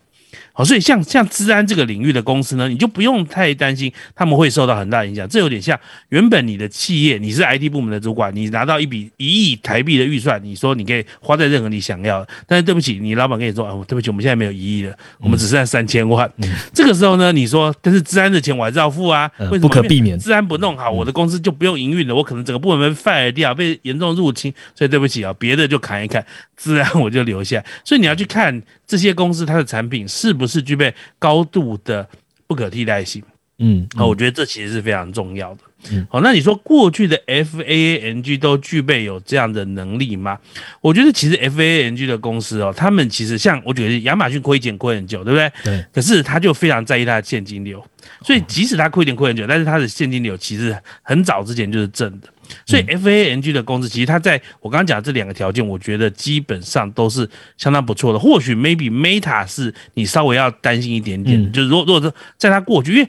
[0.57, 5.29] 好，所以像像治安这个领域的公司呢，你就不用太担心他们会受到很大影响。
[5.29, 5.79] 这有点像
[6.09, 12.29] 原本你的企业，你是 IT 部门的主管，你拿到一笔一亿台币的预算，你说你可以花在任何你想要的。
[12.47, 16.27] 但是对不起，你老板跟你说，啊，对不起，我们现在没有一亿了，我们只剩下三千万。
[16.73, 19.61] 这个时候呢，你说，但是治安的钱我还是要付啊，为什么？
[19.61, 20.19] 不可避免。
[20.19, 24.51] 治安不弄好，我的公司就不用营运了，我可能整个部门被 fire 掉，被严重入侵。
[24.75, 26.25] 所以对不起啊，别的就砍一砍，
[26.57, 27.63] 治安我就留下。
[27.85, 30.95] 所以你要去看这些公司它的产品是不是具备。
[31.19, 32.09] 高度的
[32.47, 33.23] 不可替代性，
[33.59, 35.61] 嗯，啊，我觉得这其实是非常重要的。
[35.91, 40.39] 嗯，好，那你说过去的 F A N G 都具备有这样的能力吗？
[40.81, 45.53] 我觉得其实 F A N G 的公司哦，他们其实像我觉得亚马逊亏钱亏很久，对不对？
[45.65, 45.85] 对。
[45.93, 47.85] 可是他就非常在意他的现金流，
[48.23, 52.29] 所以即使他亏钱亏很久，但是他的现金流其实很早之前就是正的。
[52.67, 58.19] 所以 F A N G 的公司，其实它在我刚刚讲这两个条件，我觉得基本上都是相当不错的。
[58.19, 63.09] 或许 maybe Meta 是你稍微要担心一点点，就是如果如果说在它过去，因为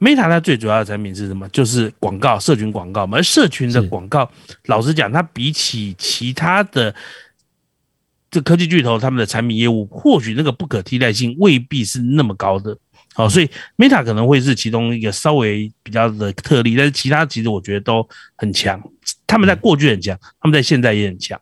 [0.00, 1.48] Meta 它最主要的产品是什么？
[1.50, 3.18] 就是广告，社群广告嘛。
[3.18, 4.30] 而社群的广告，
[4.66, 6.94] 老实讲，它比起其他的
[8.30, 12.78] 这科技巨头，他们的产品业务，或许那个不可替代性未必是那么高的。
[13.14, 18.80] 好，所以 Meta 可能会是其中一个稍微比较的特例，但是其他其实我觉得都很强。
[19.26, 21.40] 他们在过去很强，他们在现在也很强。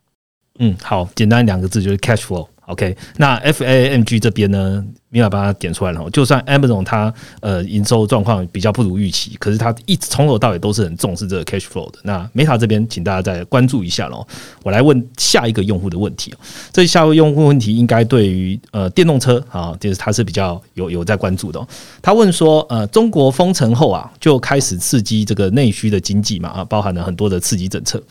[0.59, 2.47] 嗯，好，简单两个字就是 cash flow。
[2.65, 4.85] OK，那 F A M G 这边呢？
[5.09, 6.09] 没有把它点出来了。
[6.11, 11.99] 就算 Amazon 它呃营收状况比较不如预期，可是它一直从头到尾都是很重视这个 cash flow 的。
[12.03, 14.25] 那 Meta 这边，请大家再关注一下喽。
[14.63, 16.33] 我来问下一个用户的问题
[16.71, 21.59] 这下一个用户问题应该对于呃电动车啊，就是他是比较有有在关注的。
[22.01, 28.01] 他问说，呃，中国封城后啊，就开始刺激这个内需的经济嘛啊，包含了很多的刺激政策。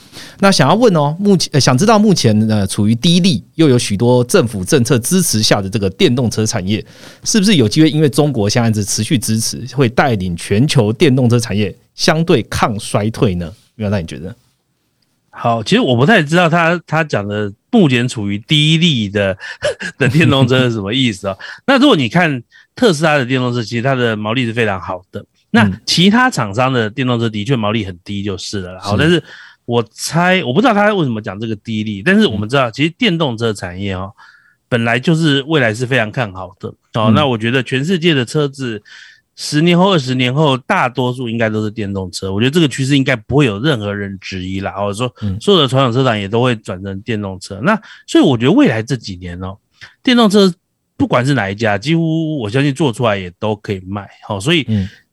[0.41, 6.85] 那想要问哦，目前想知道目前呃处于低利又有许多政府政策支持下的这个电动车产业。
[7.25, 7.91] 是不是有机会？
[7.91, 13.53] 因为中国现在是持续支持，会带领全球电动车产业相对抗衰退呢？
[13.75, 13.91] 没有？
[13.91, 14.35] 那你觉得？
[15.31, 19.37] 好，其实我不太知道他他讲的目前处于低利的
[19.97, 21.37] 的电动车是什么意思啊？
[21.67, 22.43] 那如果你看
[22.75, 25.25] 特斯拉的电动车，其实它的毛利是非常好的。
[25.51, 28.81] 那其他厂商的电动车的确毛利很低，就是了。
[28.81, 29.23] 好，但是
[29.65, 34.13] 我猜我不知道他为什么讲这个低利，但是我们知道，其实电动车产业哦。
[34.69, 38.83] 本来就是未来是非常看好的哦，那我觉得全世界的车子
[39.35, 42.33] 十年后、二十年后，大多数应该都是电动车。
[42.33, 44.73] 我觉得这个趋势应该不会有任何人质疑啦。
[44.73, 47.61] 或者说，所有的传统车厂也都会转成电动车。
[47.63, 49.57] 那所以我觉得未来这几年哦，
[50.03, 50.53] 电动车
[50.97, 54.09] 不管是哪一家，几乎我相信做出来也都可以卖。
[54.27, 54.67] 好，所以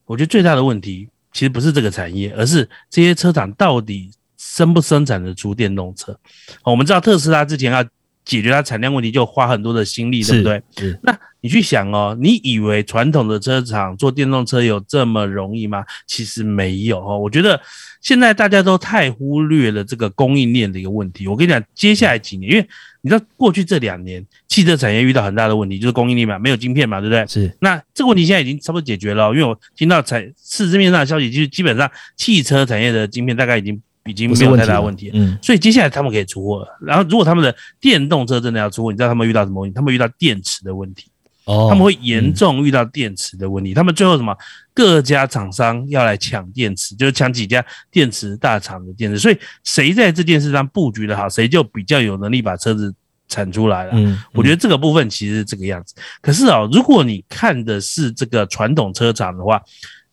[0.06, 6.18] 我觉得最大的问题其实不是这个产业，而是这些车厂到底生不生产得出电动车。
[6.64, 7.86] 我们知道特斯拉之前要。
[8.26, 10.62] 解决它产量问题就花很多的心力，对不对？
[11.04, 15.86] 那你去想哦，你以为传统的车厂做电动车有这么容易吗？
[16.08, 17.20] 其实没有哦。
[17.20, 17.62] 我觉得
[18.02, 21.28] 现在大家都太忽略了这个供应链的一个问题。
[21.28, 22.68] 我跟你讲，接下来几年，因为
[23.02, 27.28] 你知道过去这两年汽车产业遇到很大的问题，就是供应链嘛，没有晶片嘛，对不对？
[27.28, 27.56] 是。
[27.62, 33.80] 那这个问题现在已经差不多解决了，因为我听到产市面上的消息，就是基本上汽车产业的晶片大概已经。
[34.10, 36.78] 已经没有太大问题，嗯，所以接下来他们可以出货了。
[36.80, 39.74] 然后，如果他们的电动车真的要出货，你知道他们遇到什么问题？
[39.74, 41.08] 他们遇到电池的问题，
[41.46, 43.74] 哦，他们会严重遇到电池的问题。
[43.74, 44.38] 他们最后什么？
[44.76, 49.18] 各家厂商要来抢电池，就是抢几家电池大厂的电池。
[49.18, 52.94] 所以，谁在这件事上布局的好，谁就比较有能力把车子
[53.28, 53.92] 产出来了。
[53.96, 55.96] 嗯，我觉得这个部分其实是这个样子。
[56.22, 59.60] 可是啊，如果你看的是这个传统车厂的话，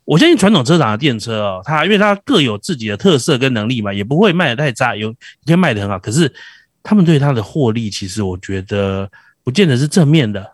[0.05, 5.13] 我相信传统车厂的电车哦，它因为它各有自己的特色跟能力嘛，也不会卖的太差，有
[5.47, 5.99] 可以卖的很好。
[5.99, 6.33] 可是
[6.83, 9.09] 他们对它的获利，其实我觉得
[9.45, 10.45] 不见得是正面的，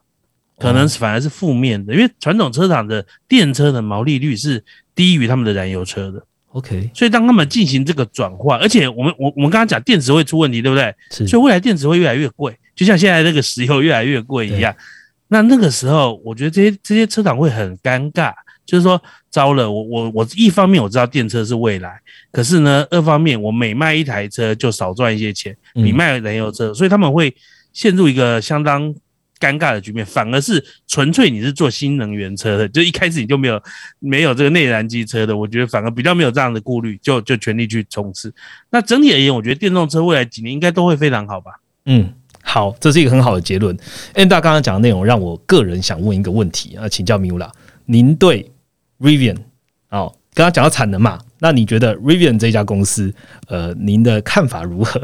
[0.59, 1.95] 可能反而是负面的。
[1.95, 4.63] 因为传统车厂的电车的毛利率是
[4.95, 6.23] 低于他们的燃油车的。
[6.53, 10.95] OK，所以当他们进行这个转换，而且我们我我们刚刚讲电池会出问题，对不对？
[11.11, 11.27] 是。
[11.27, 14.75] 所以未来电池会越来越贵，就像现在这个石油越来越贵一样。
[15.29, 18.33] 那那个时候，我觉得这些这些车厂会很尴尬。
[18.69, 21.99] 就是说，糟了，我我我一方面我知道电车是未来，
[22.31, 27.35] 可是呢，二方面我每卖一台车就少赚一些钱，比卖燃油车，所以他们会
[27.73, 28.95] 陷入一个相当
[29.41, 30.05] 尴尬的局面。
[30.05, 33.59] 反而是纯粹你是做新能源车的，就一开始你就没有
[34.01, 38.31] 没有这个内燃机车的，我觉得反而比较没有这样的顾虑，就就全力去冲刺。
[38.71, 41.53] 那整体而言，我觉得电动车未来几年应该都会非常好吧？
[41.87, 42.13] 嗯。
[42.41, 43.77] 好，这是一个很好的结论。
[44.15, 47.51] N 大刚刚讲的内容，让我个人想问一个问题啊，请教米乌拉，
[47.85, 48.51] 您对
[49.01, 49.37] Rivian
[49.91, 53.15] 哦，刚刚讲到产能嘛，那你觉得 Rivian 这家公司，
[53.49, 55.01] 呃，您的看法如何？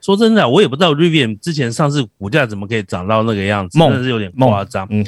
[0.00, 4.86] 说真的，我也不知道 Rivian 之前上市股价怎么可以涨到那个样子，真的是有点夸张。
[4.90, 5.04] 嗯，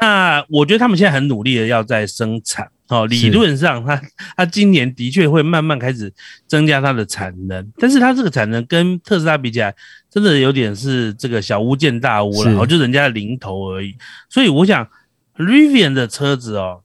[0.00, 4.00] 那我觉得他们现在很努力的要在生产，哦，理论上他
[4.36, 6.12] 他今年的确会慢慢开始
[6.46, 9.74] 增加它的产能，但是它这个产能跟特斯拉比起来，
[10.08, 13.96] 真的有点是这个小巫见大巫了，哦，就人家的零头而已。
[14.30, 14.88] 所以我想
[15.36, 16.82] Rivian 的车子哦。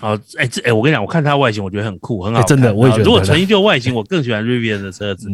[0.00, 2.42] 哦，哎，这哎，我跟你讲，我看它外形，我觉得很酷，很好。
[2.42, 3.04] 真的，我也觉得。
[3.04, 5.28] 如果纯就外形，我更喜欢 Rivian 的车子。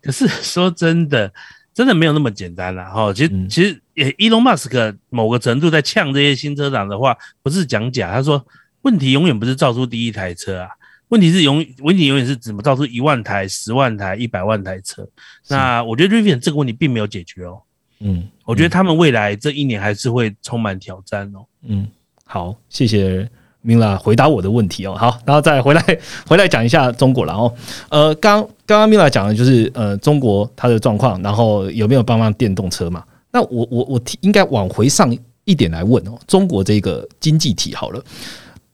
[0.00, 1.32] 可是 说真的，
[1.74, 2.84] 真的没有那么简单了。
[2.84, 8.12] 哈，其实其实也，Elon Musk 某个程度在呛这些新车厂的话，不是讲假。
[8.12, 8.44] 他说，
[8.82, 10.68] 问题永远不是造出第一台车啊，
[11.08, 15.06] 问题是永问题永远是怎么造出一万台、十万台、一百万台车。
[15.48, 17.60] 那我觉得 Rivian 这个问题并没有解决哦。
[17.98, 21.44] 嗯，我觉得他们未来这一年还是会充满挑战哦。
[21.62, 21.88] 嗯，
[22.24, 23.28] 好，谢谢。
[23.66, 24.94] 明了，回答我的问题哦。
[24.94, 25.82] 好，然后再回来
[26.28, 27.52] 回来讲一下中国了哦。
[27.88, 33.02] 呃，刚刚刚米拉讲的就是呃中国它的状况，然后有没有帮忙电动车嘛？
[33.32, 36.12] 那我我我应该往回上一点来问哦。
[36.26, 38.04] 中国这个经济体好了，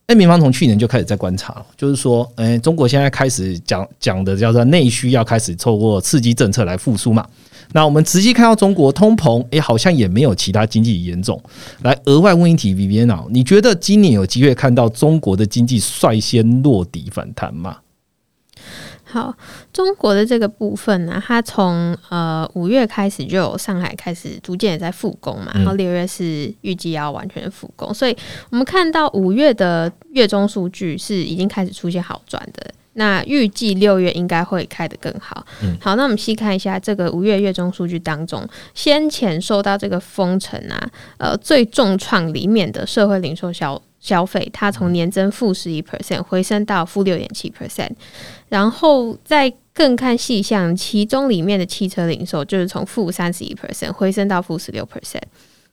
[0.06, 7.24] 哎，民方从去年就开始在观察了，就是说，哎，中国现在开始讲讲的叫做内需要开始透过刺激政策来复苏嘛。
[7.72, 11.40] 那我们直接看到中国通膨，诶，好像也没有其他经济严重。
[11.82, 17.78] 来，额外问一题，Vivian，你觉得今年有机会看到中国的经济率先落底反弹吗？
[19.04, 19.34] 好，
[19.72, 28.16] 中国的这个部分呢，它从呃五月开始就有上海开始逐渐也在复工嘛，然后六月是预计要完全复工，所以
[28.50, 32.72] 我们看到五月的月中数据是已经开始出现好转的。
[32.94, 35.46] 那预计六月应该会开得更好。
[35.80, 47.90] 好，那我们细看一下这个五月月中数据当中，先前受到这个封城啊，呃，最重创里面的社会零售消消费，它从年增负十一 percent 回升到负六点七 percent，
[48.48, 55.22] 然后再更看细项，其中里面的汽车零售就是从负三十一 percent 回升到负十六 percent。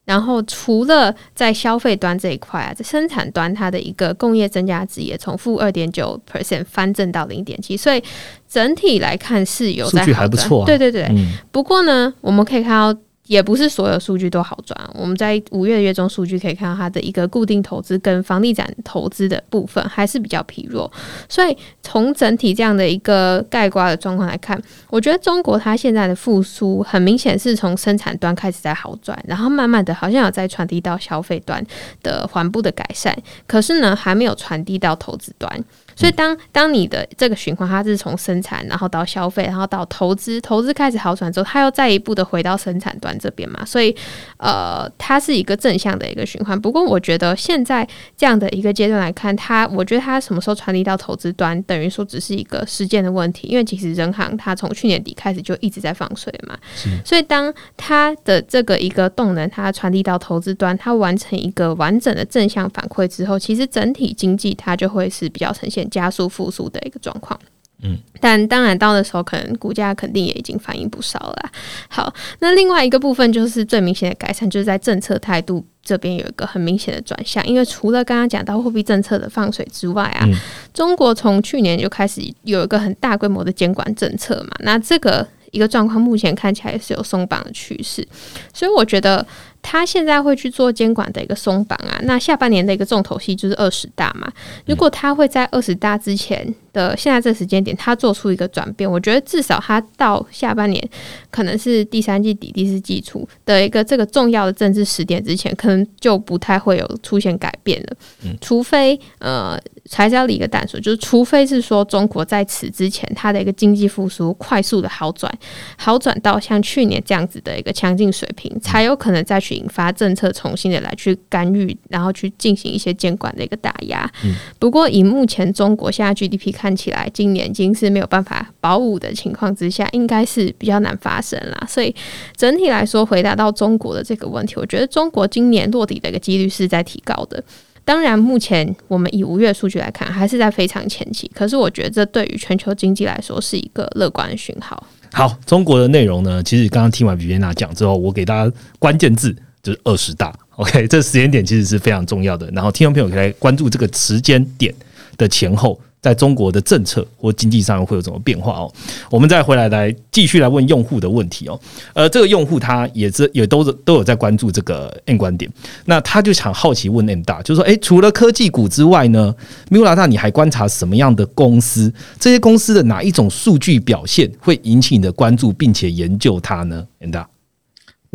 [0.08, 8.02] 然后除了在消费端这一块啊，在生产端它的一个工业增加值也从负二点九 percent 翻正到零点七，所以
[8.50, 10.66] 整体来看是有数据还不错。
[10.66, 11.08] 对对对，
[11.52, 13.00] 不过呢，我们可以看到。
[13.28, 14.78] 也不是所有数据都好转。
[14.94, 20.92] 我们在五月的月中数据可以看到，它的一个固定投资跟房地产投资的部分还是比较疲弱。
[21.30, 24.60] 所以从整体这样的一个概括的状况来看，
[24.90, 31.64] 我觉得中国它现在的复苏很明显是从生产端开始在好转，然后慢慢的好像有在传递到消费端
[32.02, 33.16] 的缓步的改善，
[33.46, 35.64] 可是呢还没有传递到投资端。
[35.98, 43.66] 所以，当当你的这个循环，它是从生产，然后到消费，然后到投资，投资开始好转之后，它又再一步的回到生产端这边嘛。
[43.66, 43.94] 所以，
[44.38, 46.60] 呃，它是一个正向的一个循环。
[46.62, 53.48] 不过，我觉得现在这样的一个阶段来看，它，我觉得它什么时候传递到投资端，等于说只是一个时间的问题。
[53.48, 56.56] 因为其实人行它从去年底开始就一直在放水嘛。
[57.04, 65.87] 所以，当它的这个一个动能，它传递到投资端，它完成一个完整的正向反馈之后，其实整体经济它就会是比较呈现。
[65.90, 67.40] 加速复苏的一个状况，
[67.84, 71.50] 嗯，但当然到的时候，可能股价肯定也已经反映不少了。
[71.90, 77.46] 好，那另外一个部分就是最明显的改善，就是在政策态度这边有一个很明显的转向。
[77.48, 80.28] 因为除了刚刚讲到货币政策的放水之外啊，
[80.74, 88.08] 中国从去年就开始有一个很大规模的监管政策嘛，那这个一个状况目前看起来是有松绑的趋势，
[88.54, 89.26] 所以我觉得。
[89.70, 94.32] 他现在会去做监管的一个松绑啊，那下半年的一个重头戏就是二十大嘛。
[94.66, 100.90] 如果他会在二十大之前的现在这时间点，它做出一个转变，我觉得至少它到下半年
[101.30, 107.98] 可能是第三季底、第四季初的一个这个重要的政治时点之前，可能就不太会有出现改变了。
[108.24, 109.60] 嗯除非呃，
[109.92, 115.30] 还是要理个淡说，就是除非是说中国在此之前，它的一个经济复苏快速的好转，
[115.76, 119.58] 好转到像去年这样子的一个强劲水平，才有可能再去。
[119.58, 124.08] 引发政策重新的来去干预，然后去进行一些监管的一个打压。
[124.24, 131.66] 嗯，不过以目前中国现在 GDP 看看起来，今年已经是没有办法保五的情况之下，应该是比较难发生啦。
[131.66, 131.96] 所以
[132.36, 137.42] 整体来说，回答到中国的这个问题，我觉得中国今年落地的一个几率是在提高的。
[137.86, 141.32] 当然，目前我们以五月数据来看，还是在非常前期。
[141.34, 144.86] 可是，我觉得这对于全球经济来说是一个乐观的讯号。
[145.14, 149.34] 好，中国的内容呢，其实刚刚听完比 i 娜讲之后，我给大家关键字。
[149.64, 152.50] 就是二十大，OK，这时间点其实是非常重要的。
[152.52, 154.74] 然后听众朋友可以来关注这个时间点
[155.18, 155.78] 的前后。
[156.08, 158.74] 在中国的政策或经济上会有什么变化哦？
[159.12, 161.60] 我们再回来来继续来问用户的问题哦。
[161.94, 165.52] 呃，这个用户他也是也都是都有在关注这个 N 观点，
[165.84, 169.36] 那他就想好奇问 N 大，就是说，诶，除了科技股之外呢，
[169.70, 171.94] 米拉大你还观察什么样的公司？
[172.18, 177.28] 这些公司的哪一种数据表现会引起你的关注，并且研究它呢？N 大，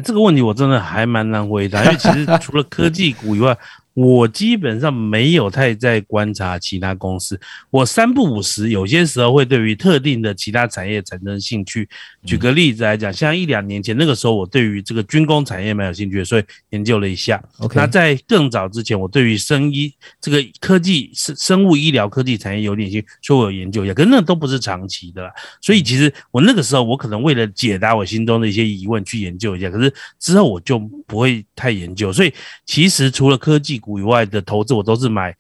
[0.02, 3.54] 这个问题我真的还蛮难回答，因为其实除了科技股以外。
[3.94, 7.38] 我基本上没有太在观察其他公司，
[7.70, 11.88] 我三不五时，有些时候会对于特定的其他产业产生兴趣。
[12.24, 17.42] 举个例子来讲，像一两年前那个时候，我对于这个军工产业蛮有兴趣，所以研究了一下。
[17.58, 23.94] OK，那在更早之前，我对于生医这个科技生生物医疗科技产业有点兴趣，所以我有研究一下。
[23.94, 25.30] 可是那都不是长期的啦，
[25.60, 32.10] 所以其实我那个时候我可能为了解答我心中的一些疑问去研究一下，可是之后我就不会太研究。
[32.10, 32.32] 所以
[32.64, 35.34] 其实除了科技，股以外的投资，我都是买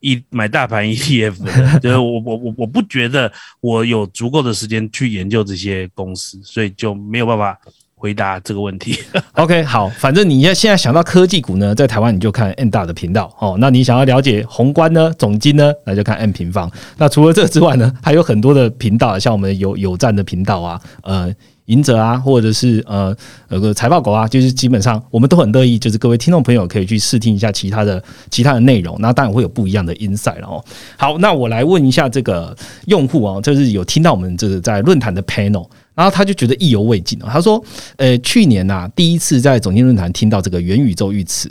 [0.00, 3.30] 一买大盘 ETF 的， 就是我我我我不觉得
[3.60, 7.58] 我有足够的时间去研究这些公司，所以就没有办法
[7.96, 8.96] 回答这个问题。
[9.34, 13.56] OK，好，反正你要现在想到科技股呢，在台湾你就看 N 大的频道哦。
[13.60, 16.70] 那你想要了解宏观呢、总金呢，那就看 N 平方。
[16.96, 21.34] 那除了这之外呢，还有很多的频道，像我们有有站的频道啊，呃。
[21.68, 23.16] 赢者啊，或者是呃
[23.50, 30.64] 有个财报狗啊，就是基本上我们都很乐意，就是各位听众朋友可以去试听一下其他的其他的内容，那当然会有不一样的 insight 哦。
[30.96, 32.56] 好，那我来问一下这个
[32.86, 37.18] 用户啊，就是有听到我们这个在论坛的 panel，然后他就觉得意犹未尽。
[37.18, 37.62] 他说，
[37.96, 41.50] 呃，去年呐第一次在总经论坛听到这个元宇宙预词，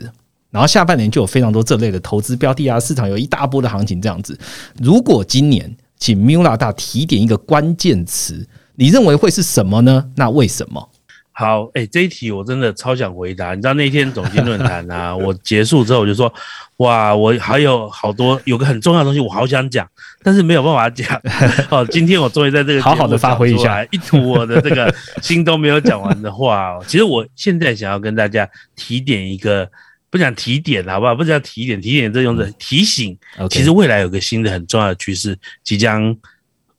[0.50, 4.36] 然后下半年就有非常多这类的投资标的啊，市场有一大波的行情这样子。
[4.82, 8.44] 如果今年请 Mula 大提点一个关键词。
[8.80, 10.06] 你认为会是什么呢？
[10.16, 10.88] 那为什么？
[11.32, 13.56] 好，哎，这一题我真的超想回答。
[13.56, 16.32] 你知道那天总经论坛啊， 我结束之后我就说，
[16.78, 19.88] 哇，我还有好多有个很重要的东西，我好想讲，
[20.22, 21.20] 但是没有办法讲。
[21.70, 26.74] 哦，今天我终于在这个好好的发挥一下，一吐我的这个 心都没有讲完的话。
[26.74, 29.68] 哦，其实我现在想要跟大家提点一个，
[30.12, 31.16] 不讲提点好不好？
[31.16, 33.18] 不讲提点，提点这用的提醒。
[33.50, 36.16] 其实未来有个新的很重要的趋势即将。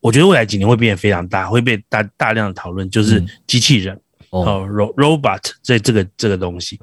[0.09, 3.95] 我觉得未来几年会变得非常大，会被大大量的讨论，就是机器人
[4.31, 6.81] 哦，robot 这这个这个东西。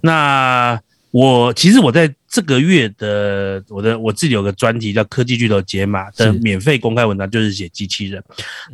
[0.00, 8.22] 那我其实我在这个月的我的我自己有个专题叫科技巨头解码的免费公开文章，就是写机器人。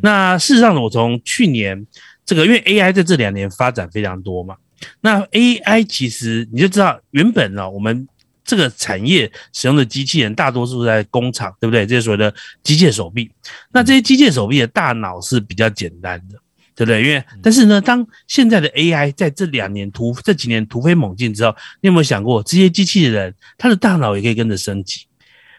[0.03, 1.87] 那事实上呢，我从去年
[2.27, 4.55] 这个因为 AI 在这两年发展非常多嘛，
[5.01, 8.07] 那 AI 其实你就知道原本呢我们。
[8.45, 11.87] 这个产业使用的机器人大多数在工厂，对不对？
[11.87, 12.33] 这些所谓的
[12.63, 13.31] 机械手臂，
[13.73, 16.39] 那这些机械手臂的大脑是比较简单的，
[16.75, 17.03] 对不对？
[17.03, 25.07] 因为但是呢，当现在的 AI 在这两年突这几年突飞猛进之后，你有没有想过，这些机器人它的大脑也可以跟着升级？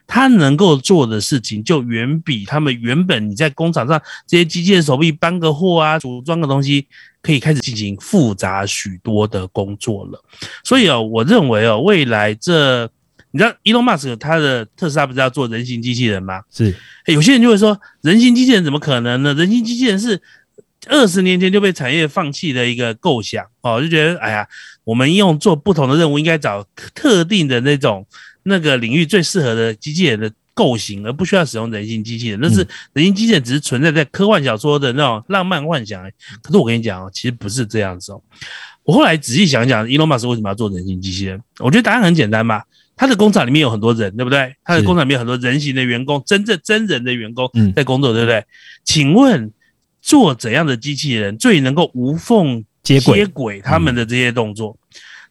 [0.08, 6.88] 它能够做的事情就远比他们原本你在工厂上这些机械手臂搬个货啊、组装个东西，
[7.26, 10.24] 可以开始进行复杂许多的工作了。
[10.64, 12.84] 所以哦，我认为哦，未来这
[13.32, 16.42] 你知道，Elon Musk 他的特斯拉不是要做人形机器人吗？
[16.52, 16.76] 是，
[17.08, 19.34] 有些人就会说，人形机器人怎么可能呢？
[19.34, 20.22] 人形机器人是
[20.88, 24.48] 二十年前就被产业放弃的一个构想哦，就觉得哎呀，
[24.84, 26.64] 我们用做不同的任务，应该找
[26.94, 28.06] 特定的那种。
[28.48, 32.40] 那个领域最适合的机器人的构型，而不需要使用人形机器人。
[32.42, 36.02] 那是人形机器人只是存在在科幻小说的那种浪漫幻想。
[36.42, 38.22] 可是我跟你讲哦，其实不是这样子哦。
[38.84, 41.40] 我后来仔细想想伊隆马斯为什么要做人形机器人？
[41.60, 42.64] 我觉得答案很简单吧。
[42.96, 44.56] 他的工厂里面有很多人，对不对？
[44.64, 48.42] 他的工厂里面有很多人形的员工，真正真人的员工在工作，对不对？
[48.86, 49.52] 请问
[50.02, 54.78] 做怎样的机器人最能够无缝接轨他们的这些动作？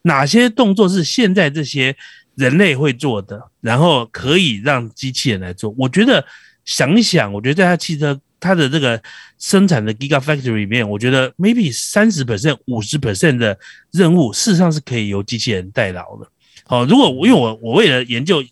[0.03, 1.95] 哪些动作是现在这些？
[2.35, 5.73] 人类会做的，然后可以让机器人来做。
[5.77, 6.25] 我觉得
[6.63, 9.01] 想一想，我觉得在他汽车它的这个
[9.39, 13.57] 生产的 Gigafactory 里面，我觉得 maybe 三十 percent、五十 percent 的
[13.91, 16.27] 任务，事实上是可以由机器人代劳的。
[16.65, 18.43] 好，如果因为我我为了研究。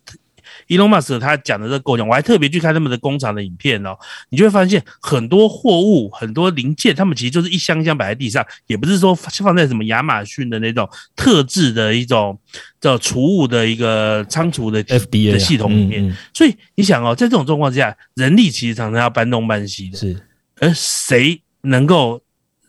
[0.67, 3.97] Elon Musk 他讲的这个构想，我还特别去看他们的工厂的影片哦，
[4.29, 12.39] 你就会发现很多货物、很多零件，他们其实就是一箱一箱摆在地上，也不是说放在什么亚马逊的那种特制的一种
[12.79, 16.15] 叫储物的一个仓储的 FDA 的系统里面。
[16.33, 19.97] 所以你想哦，在这种状况之下，人力其实常常要搬东搬西的。
[19.97, 20.15] 是，
[20.59, 22.21] 而谁能够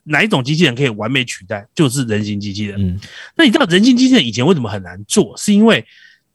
[0.05, 2.81] 哪一种机器人可以完美取代，就是人形机器人。
[2.81, 2.99] 嗯，
[3.37, 5.37] 那你知道人形机器人以前为什么很难做？
[5.37, 5.85] 是因为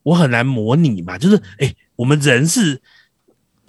[0.09, 2.81] 我很难模拟嘛，就是哎，我们人是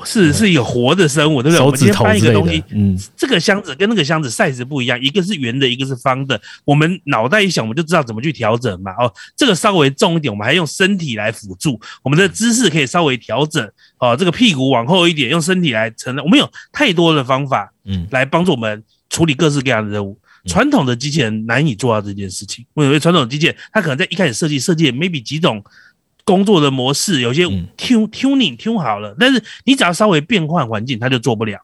[0.05, 1.67] 是是有活的生物，对不对？
[1.67, 6.41] 我们今天指头之类搬一个东西，，嗯，这个箱子跟那个箱子 size 不一样，一个是圆的，一个是方的。
[6.65, 8.93] 我们脑袋一想，我们就知道怎么去调整嘛。
[8.93, 13.63] 哦，这个稍微重一点，我们还用身体来辅助，我们的姿势可以稍微调整。
[13.99, 16.25] 哦，这个屁股往后一点，用身体来承认。
[16.25, 20.19] 我们有太多的方法，嗯来帮助我们处理各式各样的任务。
[20.47, 22.65] 传统的机器人难以做到这件事情。
[22.73, 25.63] 因为传统机器人，它可能在一开始设计设计 maybe 几种
[26.31, 31.59] 工作的模式，有些嗯 tune tuning tune 好了，但是你只要稍微变换环境，它就做不了。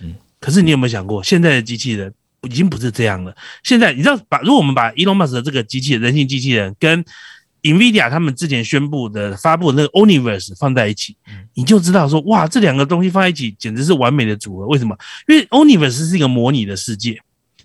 [0.00, 2.12] 嗯可是你有没有想过，现在的机器人
[2.42, 3.34] 已经不是这样了？
[3.64, 7.04] 现在你知道，把如果我们把 Elon Musk 的这个机器人人性机器人跟
[7.62, 11.16] NVIDIA 他们之前宣布的发布的那个 Omniverse 放在一起，
[11.54, 14.66] 你就知道说，哇，这两个东西放在一起简直是完美的组合。
[14.66, 14.96] 为什么？
[15.28, 17.12] 因为 Omniverse 是一个模拟的世界，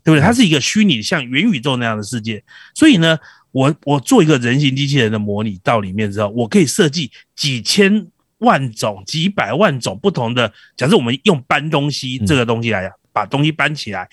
[0.04, 0.22] 对不对？
[0.22, 2.44] 它是一个虚拟像元宇宙那样的世界，
[2.76, 3.18] 所以呢，
[3.58, 8.06] 我我做一个人形机器人的模拟到里面之后，我可以设计几千
[8.38, 10.54] 万种、几百万种不同的。
[10.76, 14.08] 假设我们用搬东西这个东西来讲，把东西搬起来，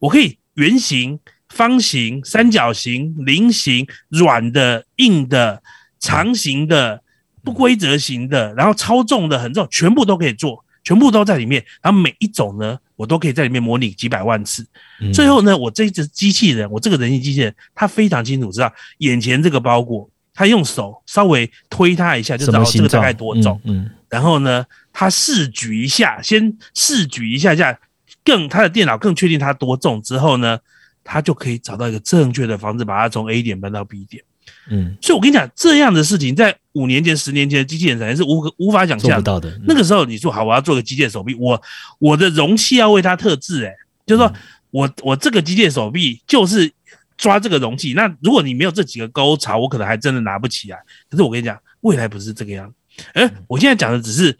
[0.00, 5.62] 我可以圆形、方形、三角形、菱形、软的、硬的、
[5.98, 7.02] 长形的、
[7.42, 11.64] 不规则形的，然后超重的、很重，全部都可以做，全部都在里面。
[11.82, 14.66] 然后每一种呢，我都可以在里面模拟几百万次。
[15.00, 23.60] 嗯最后呢，我这只机器人，我这个人形机器人，它非常清楚知道眼前这个包裹，它用手稍微推它一下就知道这个大概多重。
[23.64, 27.78] 嗯，嗯然后呢，它试举一下，先试举一下下，
[28.24, 30.58] 更它的电脑更确定它多重之后呢，
[31.04, 34.22] 它就可以找到一个正确的方式，把它从 A 点搬到 B 点。
[34.70, 39.58] 嗯，所以我跟你讲，这样的事情在五年前、十年前的机器人产业是无可无法想象的。
[39.66, 41.60] 那个时候你说好，我要做个机械手臂，我
[41.98, 43.74] 我的容器要为它特制，哎，
[44.06, 44.32] 就是说
[44.70, 46.70] 我我这个机械手臂就是
[47.16, 47.92] 抓这个容器。
[47.94, 50.78] 那如果你没有这几个沟槽，我可能还真的拿不起来。
[51.10, 53.04] 可是我跟你讲，未来不是这个样子。
[53.14, 54.36] 而我现在讲的只是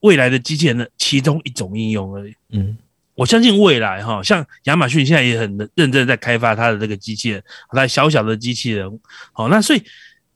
[0.00, 2.34] 未来的机器人的其中一种应用而已。
[2.50, 2.76] 嗯
[3.14, 8.88] 我相信未来哈，像亚马逊现在也很认真在开发它的这个机器人，它小小的机器人，
[9.32, 9.82] 好，那所以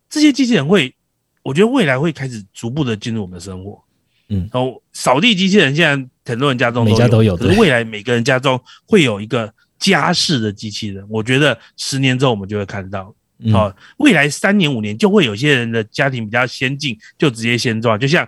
[0.09, 0.95] 这些机器人会，
[1.43, 3.83] 我觉得未来会开始逐步的进入我们的生活。
[4.29, 13.15] 嗯然后扫地机器人现在很多人家中每家都有可是未来每个人家中会有一个家式的机器人，我觉得十年之后我们就会看到。
[13.39, 18.01] 嗯好、未来三年五年就会有些人的家庭比较先进，就直接先装。
[18.01, 18.27] 就像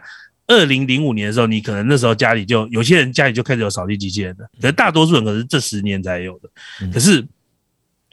[0.49, 6.51] 二零零五年的时候，你可能那时候家里就有些人家里就开始有扫地机器人的，可是大多数人可能是这十年才有的。
[6.82, 7.24] 嗯可是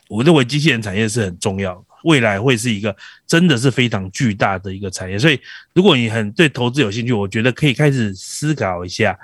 [0.07, 5.17] 我认为机器人产业是很重要的，未来会是一个真的是非常巨大的一个产业。
[5.17, 5.39] 所以
[5.73, 9.17] 如果你很对投资有兴趣，我觉得可以开始思考一下。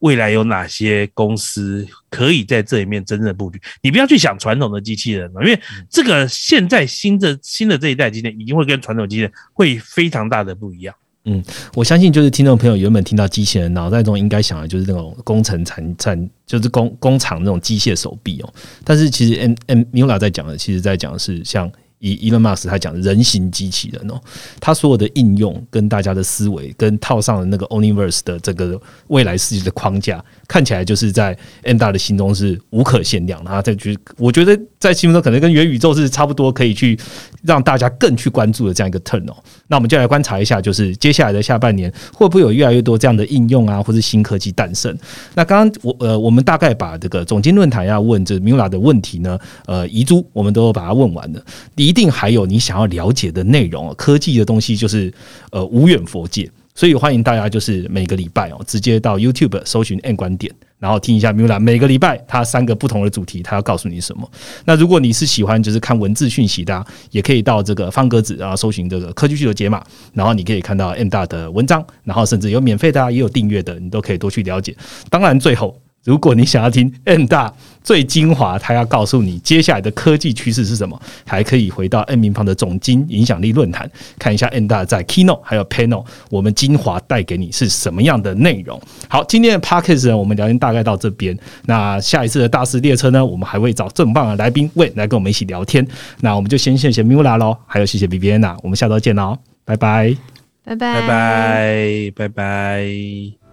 [0.00, 3.58] 未来有哪些公司可以在这里面真正布局？
[3.80, 5.58] 你不要去想传统的机器人了，因为
[5.88, 10.94] 这个现在新的新的这一代机器人一定会跟传统机器人会非常大的不一样。
[11.26, 11.42] 嗯
[11.74, 18.54] 我相信就是听众朋友原本听到机器人，脑袋中应该想的就是那种工程产产，就是工工厂那种机械手臂哦。
[18.84, 24.20] 但是其实 M M Mila 在讲的，其实在讲的是像以 Elon Musk 他讲的人形机器人哦，
[24.60, 33.50] 他所有的应用跟大家的思维跟套上了那个 Omniverse 的这个未来世界的框架，看起来就是在 M 大的心中是无可限量的。
[33.50, 36.98] 他在觉，我觉得在心目中可能跟元宇宙是差不多，可以去
[37.42, 39.36] 让大家更去关注的这样一个 turn 哦。
[39.68, 44.96] 那我们就来观察一下，就是接下来的下半年会不会有越来越多这样的应用啊，或是新科技诞生？
[45.34, 51.42] 那刚刚我呃，我们大概把这个总经论坛要问这 Mula 的问题呢，呃，遗珠我们都把它问完了，
[51.86, 53.94] 一定还有你想要了解的内容哦。
[53.94, 55.12] 科技的东西就是
[55.50, 60.52] 呃无远佛界，所以欢迎大家就是每个礼拜哦，直接到 YouTube 搜寻 N 观点。
[60.78, 64.30] 然后听一下 Mula 每个礼拜他三个不同的主题，他要告诉你什么。
[64.66, 69.82] 那如果你是喜欢就是看文字讯息的、也可以到这个方格子，然后搜寻这个科技巨头解码，
[70.12, 74.76] 然后你可以看到 M 大的文章，然后甚至有免费的、啊，也有订阅的，你都可以多去了解。
[75.08, 77.52] 当然，最后如果你想要听 N 大
[77.82, 88.80] 最精华，他要告诉你接下来的科技趋势是什么，还可以回到 N 平方的总经影响力论坛看一下 N 大在 Keynote 还有 Panel 我们精华带给你是什么样的内容。
[89.08, 91.36] 好，今天的 Podcast 呢，我们聊天大概到这边。
[91.64, 95.86] 那下一次的大师列车呢，我们还会找正棒的来宾喂来跟我们一起聊天。
[96.20, 100.16] 那我们就先谢谢 Mula 喽，还有谢谢 Viviana，我们下周见喽，拜拜。
[100.64, 103.45] 拜拜拜拜拜拜。